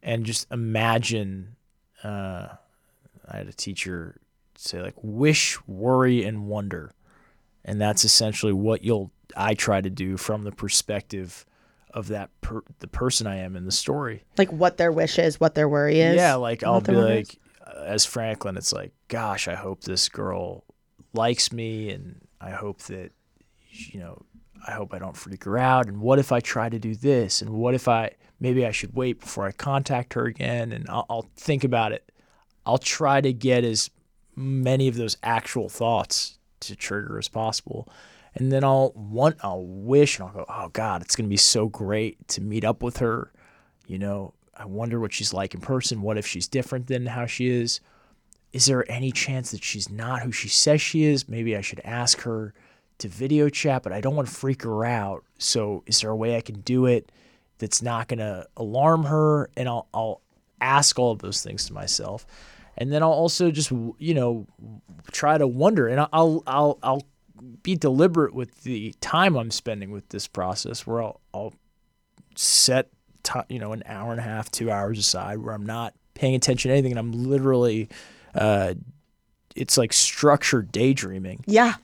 [0.03, 1.57] and just imagine.
[2.03, 2.49] Uh,
[3.29, 4.21] I had a teacher
[4.57, 6.93] say like wish, worry, and wonder,
[7.65, 9.11] and that's essentially what you'll.
[9.37, 11.45] I try to do from the perspective
[11.93, 14.23] of that per, the person I am in the story.
[14.39, 16.17] Like what their wish is, what their worry is.
[16.17, 17.37] Yeah, like I'll be their worry is.
[17.61, 20.65] like, uh, as Franklin, it's like, gosh, I hope this girl
[21.15, 23.11] likes me, and I hope that,
[23.75, 24.23] you know,
[24.67, 25.87] I hope I don't freak her out.
[25.89, 27.43] And what if I try to do this?
[27.43, 30.73] And what if I maybe I should wait before I contact her again?
[30.73, 32.11] And I'll, I'll think about it.
[32.67, 33.91] I'll try to get as
[34.37, 37.89] many of those actual thoughts to trigger as possible.
[38.35, 41.69] And then I'll want, I'll wish, and I'll go, oh God, it's gonna be so
[41.69, 43.33] great to meet up with her.
[43.87, 46.03] You know, I wonder what she's like in person.
[46.03, 47.81] What if she's different than how she is?
[48.53, 51.29] Is there any chance that she's not who she says she is?
[51.29, 52.55] Maybe I should ask her
[52.99, 55.25] to video chat, but I don't want to freak her out.
[55.39, 57.11] So is there a way I can do it
[57.59, 59.51] that's not going to alarm her?
[59.57, 60.21] And I'll, I'll
[60.61, 62.27] ask all of those things to myself.
[62.77, 64.47] And then I'll also just, you know,
[65.13, 67.03] try to wonder and I'll, I'll, I'll
[67.63, 71.55] be deliberate with the time I'm spending with this process where I'll, I'll
[72.35, 72.89] set,
[73.23, 76.35] t- you know, an hour and a half, two hours aside where I'm not paying
[76.35, 77.89] attention to anything and I'm literally,
[78.35, 78.75] uh,
[79.55, 81.45] it's like structured daydreaming.
[81.47, 81.75] Yeah.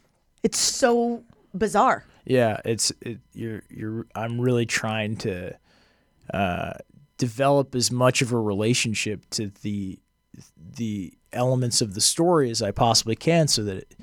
[0.43, 1.24] It's so
[1.55, 2.05] bizarre.
[2.24, 4.07] Yeah, it's it, you're you're.
[4.14, 5.57] I'm really trying to
[6.32, 6.74] uh,
[7.18, 9.99] develop as much of a relationship to the
[10.57, 13.97] the elements of the story as I possibly can, so that it,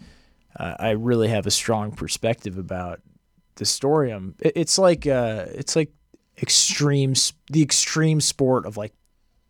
[0.59, 3.01] uh, I really have a strong perspective about
[3.55, 4.11] the story.
[4.11, 4.35] I'm.
[4.39, 5.91] It, it's like uh, it's like
[6.41, 7.13] extreme
[7.51, 8.93] the extreme sport of like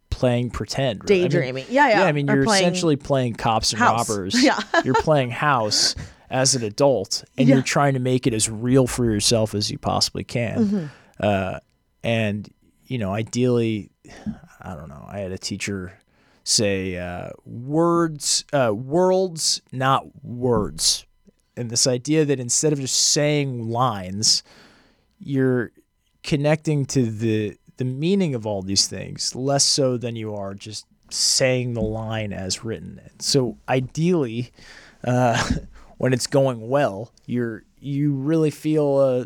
[0.09, 1.07] playing pretend right?
[1.07, 4.09] daydreaming I mean, yeah yeah yeah i mean or you're essentially playing cops and house.
[4.09, 5.95] robbers yeah you're playing house
[6.29, 7.55] as an adult and yeah.
[7.55, 10.65] you're trying to make it as real for yourself as you possibly can.
[10.65, 10.85] Mm-hmm.
[11.19, 11.59] Uh,
[12.03, 12.49] and,
[12.85, 13.91] you know, ideally,
[14.61, 15.97] I don't know, I had a teacher
[16.43, 21.05] say uh, words, uh, worlds, not words.
[21.55, 24.43] And this idea that instead of just saying lines,
[25.19, 25.71] you're
[26.23, 30.85] connecting to the the meaning of all these things less so than you are just
[31.11, 32.99] saying the line as written.
[33.19, 34.51] So ideally,
[35.03, 35.41] uh,
[35.97, 39.25] when it's going well, you're you really feel uh,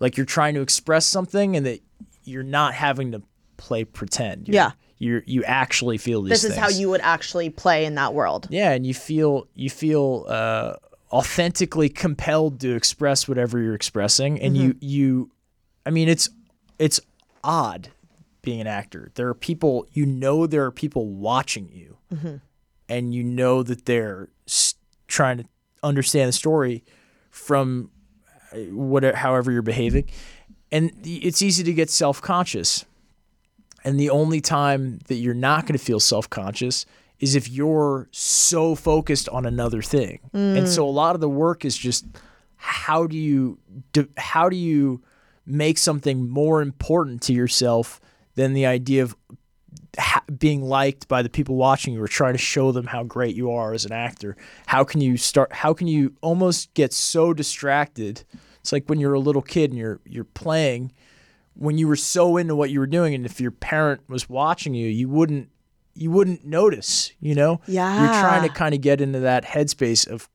[0.00, 1.80] like you're trying to express something and that
[2.24, 3.22] you're not having to
[3.56, 4.48] play pretend.
[4.48, 4.70] You're, yeah.
[4.98, 6.30] You you actually feel these.
[6.30, 6.62] This is things.
[6.62, 8.46] how you would actually play in that world.
[8.50, 10.74] Yeah, and you feel you feel uh,
[11.12, 14.64] authentically compelled to express whatever you're expressing, and mm-hmm.
[14.64, 15.30] you you,
[15.84, 16.30] I mean, it's
[16.78, 17.00] it's
[17.42, 17.88] odd
[18.42, 19.10] being an actor.
[19.16, 22.36] There are people you know there are people watching you, mm-hmm.
[22.88, 24.28] and you know that they're
[25.08, 25.44] trying to
[25.82, 26.84] understand the story
[27.30, 27.90] from
[28.52, 30.08] uh, whatever however you're behaving
[30.70, 32.84] and it's easy to get self-conscious
[33.84, 36.86] and the only time that you're not going to feel self-conscious
[37.18, 40.58] is if you're so focused on another thing mm.
[40.58, 42.04] and so a lot of the work is just
[42.56, 43.58] how do you
[44.16, 45.02] how do you
[45.44, 48.00] make something more important to yourself
[48.34, 49.16] than the idea of
[49.98, 53.34] ha- being liked by the people watching you or trying to show them how great
[53.34, 57.32] you are as an actor how can you start how can you almost get so
[57.32, 58.24] distracted?
[58.60, 60.92] It's like when you're a little kid and you're you're playing
[61.54, 64.74] when you were so into what you were doing and if your parent was watching
[64.74, 65.50] you you wouldn't
[65.94, 67.60] you wouldn't notice you know?
[67.66, 70.28] Yeah you're trying to kind of get into that headspace of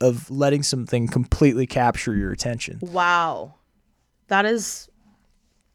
[0.00, 2.78] of letting something completely capture your attention.
[2.82, 3.54] Wow.
[4.28, 4.88] That is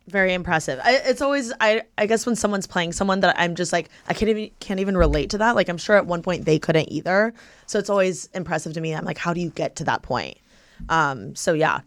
[0.10, 0.80] very impressive.
[0.84, 4.14] I, it's always I I guess when someone's playing someone that I'm just like I
[4.14, 5.56] can't even can't even relate to that.
[5.56, 7.34] Like I'm sure at one point they couldn't either.
[7.68, 8.94] So it's always impressive to me.
[8.94, 10.38] I'm like, how do you get to that point?
[10.90, 11.82] Um, so yeah,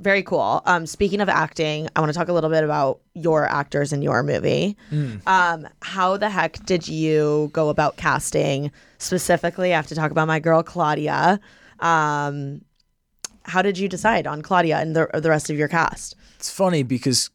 [0.00, 0.62] very cool.
[0.64, 4.00] Um, speaking of acting, I want to talk a little bit about your actors in
[4.00, 4.76] your movie.
[4.92, 5.26] Mm.
[5.26, 8.70] Um, how the heck did you go about casting?
[8.98, 11.40] Specifically, I have to talk about my girl Claudia.
[11.80, 12.62] Um,
[13.44, 16.14] how did you decide on Claudia and the the rest of your cast?
[16.36, 17.30] It's funny because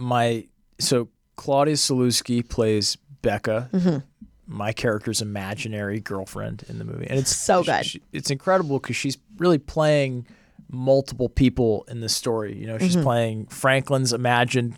[0.00, 0.46] my
[0.78, 3.70] so Claudia Sulewski plays Becca.
[3.72, 3.98] Mm-hmm.
[4.46, 7.86] My character's imaginary girlfriend in the movie, and it's so good.
[7.86, 10.26] She, it's incredible because she's really playing
[10.68, 12.56] multiple people in the story.
[12.56, 13.04] You know, she's mm-hmm.
[13.04, 14.76] playing Franklin's imagined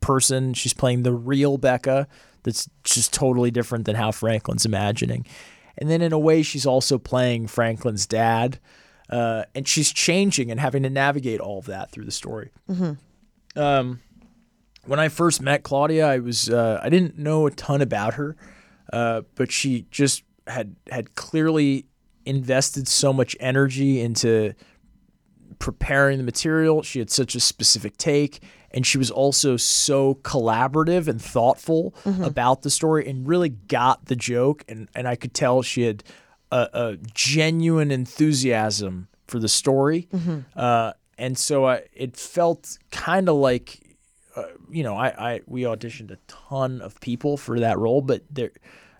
[0.00, 0.54] person.
[0.54, 2.08] She's playing the real Becca.
[2.42, 5.26] That's just totally different than how Franklin's imagining.
[5.78, 8.58] And then in a way, she's also playing Franklin's dad.
[9.08, 12.50] Uh, and she's changing and having to navigate all of that through the story.
[12.70, 13.58] Mm-hmm.
[13.58, 14.00] Um,
[14.86, 18.36] when I first met Claudia, I was uh, I didn't know a ton about her,
[18.92, 21.86] uh, but she just had had clearly
[22.24, 24.54] invested so much energy into
[25.58, 26.82] preparing the material.
[26.82, 32.24] She had such a specific take, and she was also so collaborative and thoughtful mm-hmm.
[32.24, 34.64] about the story, and really got the joke.
[34.68, 36.02] and And I could tell she had
[36.50, 40.08] a, a genuine enthusiasm for the story.
[40.12, 40.40] Mm-hmm.
[40.56, 43.81] Uh, and so I, it felt kind of like
[44.36, 48.22] uh, you know, I, I we auditioned a ton of people for that role, but
[48.30, 48.52] there,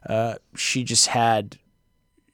[0.09, 1.59] uh, she just had.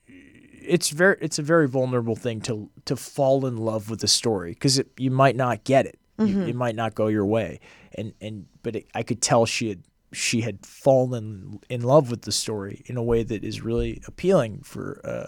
[0.07, 4.53] It's very, it's a very vulnerable thing to to fall in love with the story
[4.53, 6.41] because you might not get it, mm-hmm.
[6.41, 7.61] you, it might not go your way,
[7.95, 9.83] and and but it, I could tell she had
[10.13, 14.61] she had fallen in love with the story in a way that is really appealing
[14.63, 15.27] for uh,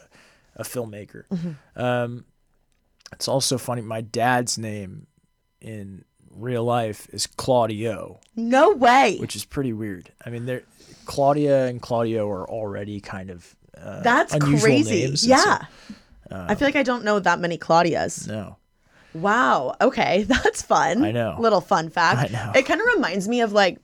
[0.57, 1.25] a filmmaker.
[1.77, 2.25] Um,
[3.13, 3.83] it's also funny.
[3.83, 5.07] My dad's name
[5.61, 9.17] in real life is Claudio, No way.
[9.19, 10.11] which is pretty weird.
[10.25, 10.63] I mean, there
[11.07, 15.07] Claudia and Claudio are already kind of uh, That's crazy.
[15.07, 15.65] names, and so- yeah.
[16.33, 18.29] I feel like I don't know that many Claudias.
[18.29, 18.57] no,
[19.15, 19.75] Wow.
[19.81, 21.05] Okay, that's fun.
[21.05, 21.37] I know.
[21.41, 22.31] Little fun fact.
[22.31, 22.53] I know.
[22.55, 23.79] It kind of reminds me of like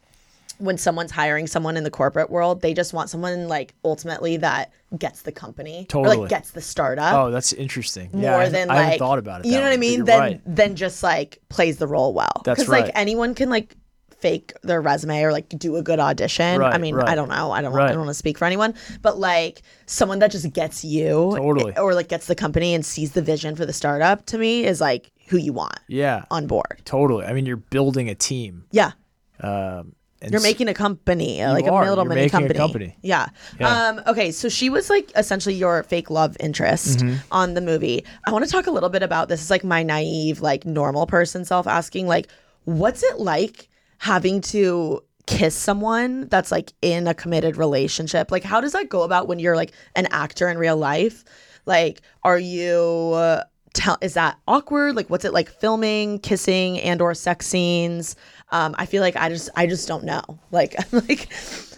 [0.58, 4.72] when someone's hiring someone in the corporate world, they just want someone like ultimately that
[4.98, 6.16] gets the company or Totally.
[6.18, 7.14] like gets the startup.
[7.14, 8.10] oh, that's interesting.
[8.12, 9.48] more yeah, than I like haven't thought about it.
[9.48, 10.04] You know what I mean?
[10.04, 10.40] Then right.
[10.46, 12.42] then just like plays the role well.
[12.44, 12.92] That's like right.
[12.94, 13.76] anyone can like
[14.18, 16.62] fake their resume or like do a good audition.
[16.62, 17.08] I mean, right.
[17.08, 17.50] I don't know.
[17.50, 20.84] I don't I don't want to speak for anyone, but like someone that just gets
[20.84, 21.76] you Totally.
[21.76, 24.80] or like gets the company and sees the vision for the startup to me is
[24.80, 26.80] like who you want yeah, on board.
[26.84, 27.26] totally.
[27.26, 28.64] I mean, you're building a team.
[28.70, 28.92] Yeah.
[29.40, 29.94] Um,
[30.30, 31.82] You're making a company, uh, like a are.
[31.84, 32.54] middle You're making a company.
[32.58, 32.96] company.
[33.02, 33.28] Yeah.
[33.60, 33.88] Yeah.
[33.88, 37.16] Um, okay, so she was like essentially your fake love interest Mm-hmm.
[37.32, 38.04] on the movie.
[38.26, 39.42] I want to talk a little bit about this.
[39.42, 42.28] Is like my naive, like normal person self asking, like,
[42.64, 48.30] what's it like having to kiss someone that's like in a committed relationship?
[48.30, 51.24] Like, how does that go about when you're like an actor in real life?
[51.66, 53.12] Like, are you?
[53.14, 53.44] Uh,
[53.74, 54.96] Tell, is that awkward?
[54.96, 58.16] Like, what's it like filming, kissing, and or sex scenes?
[58.50, 60.22] Um, I feel like I just, I just don't know.
[60.52, 61.28] Like, like,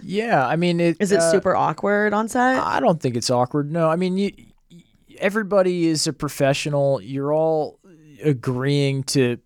[0.02, 2.62] Yeah, I mean, it, is it uh, super awkward on set?
[2.62, 3.72] I don't think it's awkward.
[3.72, 4.30] No, I mean, you,
[5.18, 7.00] everybody is a professional.
[7.00, 7.80] You're all
[8.22, 9.38] agreeing to.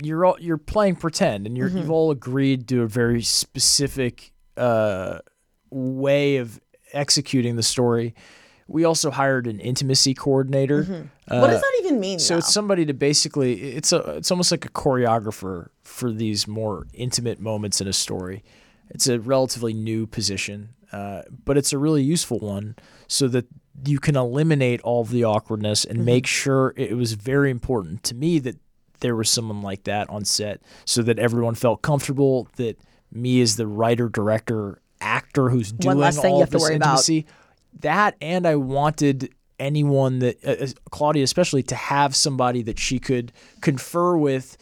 [0.00, 5.18] You're all you're playing pretend, and you're you've all agreed to a very specific uh,
[5.70, 6.60] way of
[6.92, 8.14] executing the story.
[8.68, 10.84] We also hired an intimacy coordinator.
[10.84, 11.34] Mm-hmm.
[11.34, 12.18] Uh, what does that even mean?
[12.18, 16.86] So it's somebody to basically it's a it's almost like a choreographer for these more
[16.92, 18.44] intimate moments in a story.
[18.90, 23.46] It's a relatively new position, uh, but it's a really useful one so that
[23.86, 26.06] you can eliminate all of the awkwardness and mm-hmm.
[26.06, 28.56] make sure it was very important to me that
[29.00, 32.78] there was someone like that on set so that everyone felt comfortable that
[33.12, 37.08] me as the writer director actor who's doing all you of to this worry about.
[37.80, 42.98] That and I wanted anyone that uh, uh, Claudia especially to have somebody that she
[42.98, 44.56] could confer with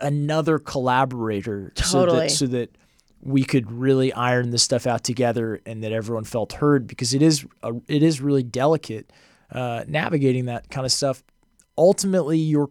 [0.00, 2.20] another collaborator so Totally.
[2.20, 2.74] that so that
[3.22, 7.20] we could really iron this stuff out together and that everyone felt heard because it
[7.22, 9.12] is a, it is really delicate
[9.52, 11.22] uh, navigating that kind of stuff.
[11.76, 12.70] Ultimately you're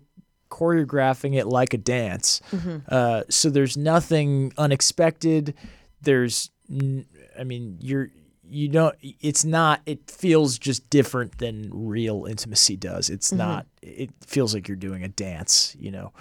[0.50, 2.42] choreographing it like a dance.
[2.88, 5.54] Uh, so there's nothing unexpected.
[6.02, 7.06] There's n-
[7.40, 8.10] i mean you're
[8.50, 14.10] you don't it's not it feels just different than real intimacy does it's not it
[14.26, 16.12] feels like you're doing a dance you know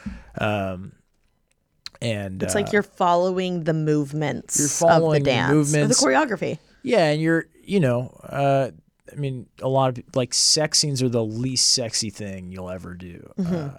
[0.41, 0.93] um
[2.01, 5.99] and It's uh, like you're following the movements you're following of the the dance, movements.
[5.99, 6.59] of the choreography.
[6.83, 8.71] yeah and you're you know uh
[9.13, 12.95] i mean a lot of like sex scenes are the least sexy thing you'll ever
[12.95, 13.71] do uh,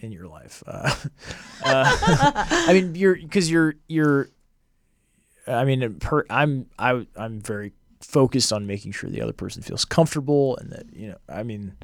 [0.00, 0.94] in your life uh,
[1.64, 1.84] uh,
[2.50, 4.28] i mean you're because you're you're
[5.46, 7.72] i mean per, i'm I, i'm very
[8.08, 11.76] focused on making sure the other person feels comfortable and that you know i mean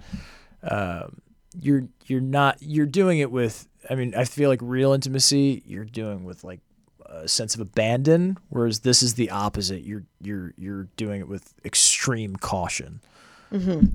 [0.62, 1.20] um,
[1.60, 5.84] you're you're not you're doing it with i mean i feel like real intimacy you're
[5.84, 6.60] doing with like
[7.06, 9.82] a sense of abandon whereas this is the opposite.
[9.82, 13.00] You're you're you're doing it with extreme caution.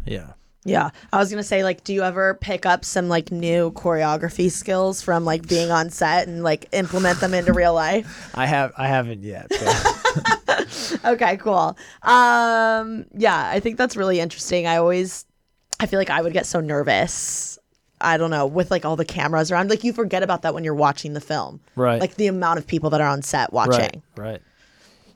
[0.06, 0.34] Yeah.
[0.66, 4.52] Yeah, I was gonna say, like, do you ever pick up some like new choreography
[4.52, 8.32] skills from like being on set and like implement them into real life?
[8.36, 10.40] i have i haven't yet but
[11.06, 11.78] Okay, cool.
[12.04, 14.68] Um, yeah, I think that's really interesting.
[14.68, 15.26] I always,
[15.80, 17.58] I feel like I would get so nervous.
[18.02, 19.70] I don't know with like all the cameras around.
[19.70, 21.60] Like you forget about that when you're watching the film.
[21.76, 22.00] Right.
[22.00, 24.02] Like the amount of people that are on set watching.
[24.16, 24.42] right right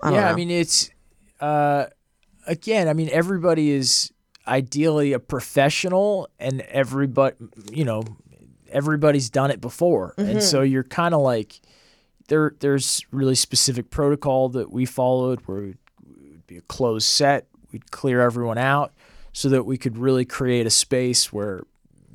[0.01, 0.89] I don't yeah i mean it's
[1.39, 1.85] uh
[2.45, 4.11] again i mean everybody is
[4.45, 7.37] ideally a professional and everybody
[7.71, 8.03] you know
[8.69, 10.29] everybody's done it before Mm-hmm.
[10.29, 11.61] and so you're kind of like
[12.27, 17.47] there there's really specific protocol that we followed where it would be a closed set
[17.71, 18.93] we'd clear everyone out
[19.31, 21.63] so that we could really create a space where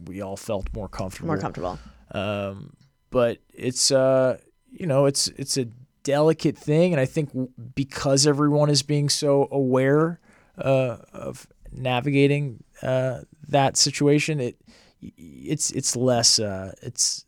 [0.07, 1.79] we all felt more comfortable More comfortable.
[2.13, 2.73] um,
[3.11, 4.39] but it's uh,
[4.71, 5.67] you know, it's it's a
[6.05, 7.31] delicate thing, and I think
[7.75, 10.21] because everyone is being so aware
[10.59, 14.57] uh, of navigating uh, that situation, it
[15.01, 17.25] it's it's less uh, it's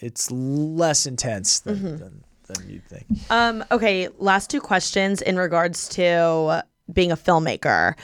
[0.00, 3.06] it's less intense than, than than you'd think.
[3.30, 7.94] Um, okay, last two questions in regards to being a filmmaker.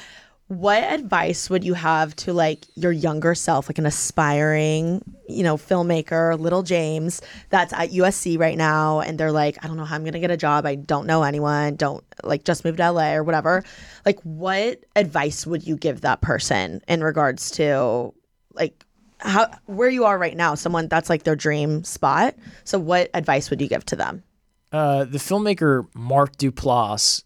[0.49, 5.57] what advice would you have to like your younger self, like an aspiring, you know,
[5.57, 9.97] filmmaker, little James, that's at USC right now, and they're like, I don't know how
[9.97, 10.67] I'm gonna get a job.
[10.67, 11.77] I don't know anyone.
[11.77, 13.65] Don't like just moved to LA or whatever.
[14.05, 18.13] Like, what advice would you give that person in regards to
[18.53, 18.84] like
[19.25, 20.55] how where you are right now?
[20.55, 22.35] Someone that's like their dream spot.
[22.65, 24.23] So, what advice would you give to them?
[24.71, 27.25] Uh, the filmmaker Mark Duplass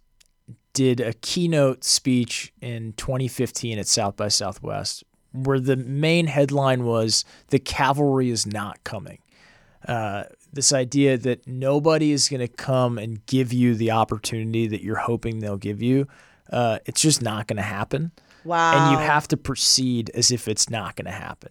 [0.72, 7.24] did a keynote speech in 2015 at South by Southwest where the main headline was
[7.48, 9.18] The Cavalry is Not Coming.
[9.86, 14.82] Uh, this idea that nobody is going to come and give you the opportunity that
[14.82, 16.08] you're hoping they'll give you,
[16.52, 18.10] uh, it's just not going to happen.
[18.44, 18.90] Wow.
[18.90, 21.50] And you have to proceed as if it's not going to happen.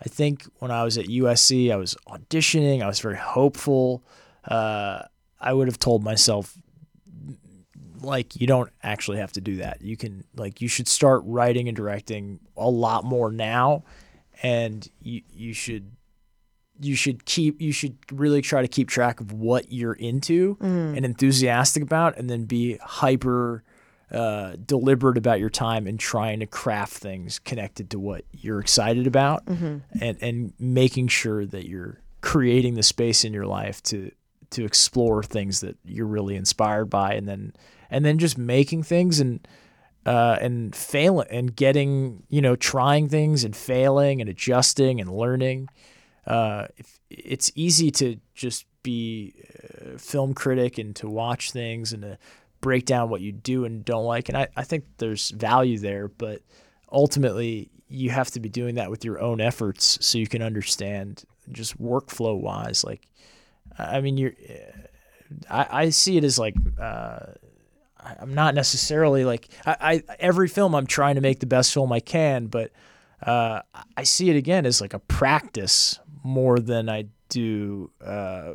[0.00, 4.04] I think when I was at USC, I was auditioning, I was very hopeful.
[4.44, 5.02] Uh,
[5.40, 6.56] I would have told myself,
[8.00, 9.82] like, you don't actually have to do that.
[9.82, 13.84] You can, like, you should start writing and directing a lot more now,
[14.42, 15.90] and you you should
[16.80, 21.04] you should keep you should really try to keep track of what you're into and
[21.04, 23.64] enthusiastic about, and then be hyper
[24.10, 29.06] uh, deliberate about your time and trying to craft things connected to what you're excited
[29.06, 29.42] about
[30.00, 34.10] and and making sure that you're creating the space in your life to
[34.50, 37.52] to explore things that you're really inspired by and then
[37.90, 39.46] and then just making things and
[40.06, 45.68] uh, and failing and getting you know trying things and failing and adjusting and learning.
[46.26, 46.66] Uh,
[47.10, 49.34] it's easy to just be
[49.94, 52.18] a film critic and to watch things and to
[52.60, 54.28] break down what you do and don't like.
[54.28, 56.42] And I, I think there's value there, but
[56.90, 61.24] ultimately you have to be doing that with your own efforts so you can understand
[61.50, 62.84] just workflow wise.
[62.84, 63.08] Like,
[63.78, 64.34] I mean, you're,
[65.50, 67.18] I, I see it as like, uh,
[68.00, 69.76] I'm not necessarily like I,
[70.08, 72.70] I every film I'm trying to make the best film I can, but
[73.22, 73.62] uh,
[73.96, 78.54] I see it again as like a practice more than I do uh,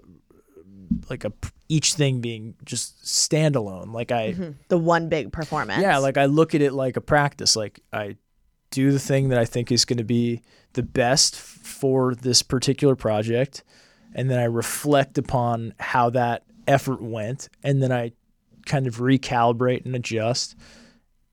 [1.09, 1.31] like a
[1.69, 3.93] each thing being just standalone.
[3.93, 4.51] Like I mm-hmm.
[4.67, 5.81] the one big performance.
[5.81, 7.55] yeah, like I look at it like a practice.
[7.55, 8.17] Like I
[8.69, 10.41] do the thing that I think is going to be
[10.73, 13.63] the best for this particular project,
[14.13, 18.13] and then I reflect upon how that effort went, and then I
[18.65, 20.55] kind of recalibrate and adjust,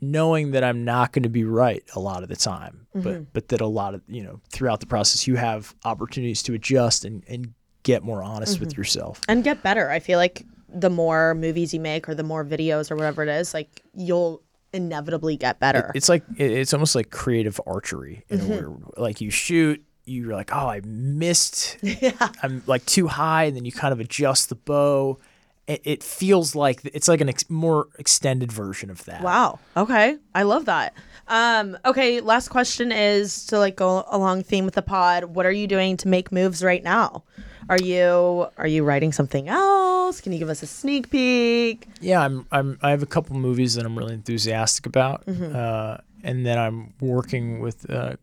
[0.01, 3.23] knowing that I'm not going to be right a lot of the time, but mm-hmm.
[3.33, 7.05] but that a lot of you know throughout the process you have opportunities to adjust
[7.05, 9.21] and and get more honest with yourself.
[9.29, 9.91] and get better.
[9.91, 13.29] I feel like the more movies you make or the more videos or whatever it
[13.29, 15.91] is, like you'll inevitably get better.
[15.95, 18.25] It's like it- it's almost like creative archery.
[18.29, 19.01] In Mm-hmm.
[19.01, 21.77] like you shoot, you're like, oh, I missed.
[21.83, 22.29] Yeah.
[22.43, 25.19] I'm like too high, and then you kind of adjust the bow.
[25.67, 29.23] It, it feels like it's like an ex- more extended version of that.
[29.23, 29.59] wow.
[29.77, 30.17] Okay.
[30.35, 30.95] I love that.
[31.29, 35.25] Um, okay, last question is to like go along theme with the pod.
[35.25, 37.23] What are you doing to make moves right now?
[37.69, 40.21] Are you are you writing something else?
[40.21, 41.87] Can you give us a sneak peek?
[42.01, 42.47] Yeah, I'm.
[42.51, 42.79] I'm.
[42.83, 45.55] I have a couple movies that I'm really enthusiastic about, Mm-hmm.
[45.55, 48.17] uh, and then I'm working with uh,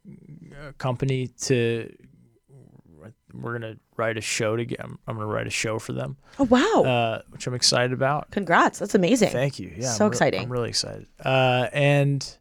[0.68, 1.90] a company to.
[3.34, 4.80] We're gonna write a show to get.
[4.84, 6.84] I'm, I'm gonna write a show for them, Oh wow.
[6.90, 8.32] uh, which I'm excited about.
[8.32, 8.80] Congrats.
[8.80, 9.30] That's amazing.
[9.30, 9.72] Thank you.
[9.78, 10.42] Yeah, So I'm re- exciting.
[10.44, 11.06] I'm really excited.
[11.24, 12.38] Uh, and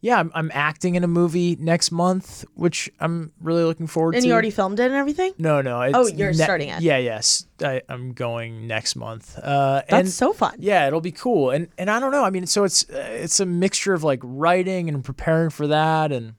[0.00, 4.22] yeah, I'm, I'm acting in a movie next month, which I'm really looking forward And
[4.22, 4.26] to.
[4.26, 5.32] And you already filmed it and everything?
[5.38, 5.80] No, no.
[5.82, 6.80] It's Oh, you're starting it.
[6.82, 7.46] Yeah, yes.
[7.60, 9.36] I, I'm going next month.
[9.38, 10.54] Uh, That's and so fun.
[10.60, 11.50] yeah, it'll be cool.
[11.50, 12.22] And and I don't know.
[12.24, 16.12] I mean, so it's uh, it's a mixture of like writing and preparing for that,
[16.12, 16.34] and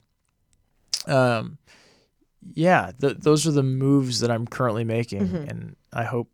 [1.06, 1.58] um,
[2.54, 5.48] yeah, th- those are the moves that I'm currently making, Mm-hmm.
[5.50, 6.30] and I hope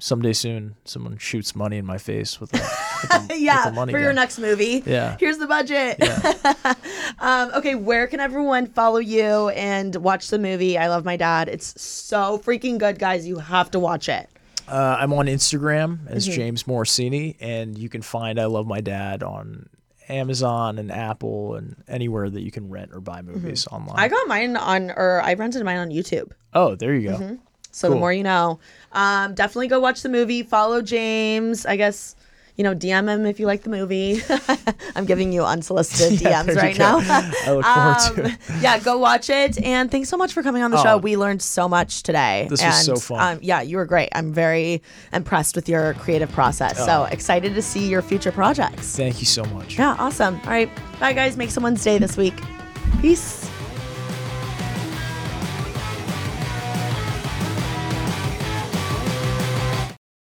[0.00, 3.72] someday soon someone shoots money in my face with, the, with, the, with yeah, the
[3.72, 4.82] money for your next movie.
[4.84, 5.16] Yeah.
[5.20, 6.02] Here's the budget.
[7.20, 10.76] um, okay, where can everyone follow you and watch the movie?
[10.78, 11.48] I love my dad.
[11.48, 13.26] It's so freaking good, guys.
[13.26, 14.28] You have to watch it.
[14.66, 16.36] Uh, I'm on Instagram as Mm-hmm.
[16.36, 19.68] James Morosini, and you can find I Love My Dad on
[20.08, 23.96] Amazon and Apple and anywhere that you can rent or buy movies online.
[23.96, 23.98] Mm-hmm.
[23.98, 26.32] I got mine on, or I rented mine on YouTube.
[26.54, 27.38] oh, there you go.
[27.70, 28.58] So the more you know.
[28.92, 30.42] Um, definitely go watch the movie.
[30.42, 31.64] Follow James.
[31.66, 32.16] I guess
[32.56, 34.20] you know DM him if you like the movie.
[34.96, 36.98] I'm giving you unsolicited Yeah, DMs right go.
[36.98, 36.98] now.
[37.46, 38.62] I look forward to Um, it.
[38.62, 39.62] yeah, go watch it.
[39.62, 40.82] And thanks so much for coming on the Oh.
[40.82, 40.96] show.
[40.98, 42.48] We learned so much today.
[42.50, 43.36] This and, was so fun.
[43.36, 44.08] Um, yeah, you were great.
[44.12, 46.76] I'm very impressed with your creative process.
[46.76, 47.12] So Oh.
[47.12, 48.96] excited to see your future projects.
[48.96, 49.78] Thank you so much.
[49.78, 50.38] Yeah, awesome.
[50.44, 50.68] All right.
[50.98, 51.36] Bye, guys.
[51.36, 52.34] Make someone's day this week.
[53.00, 53.48] Peace.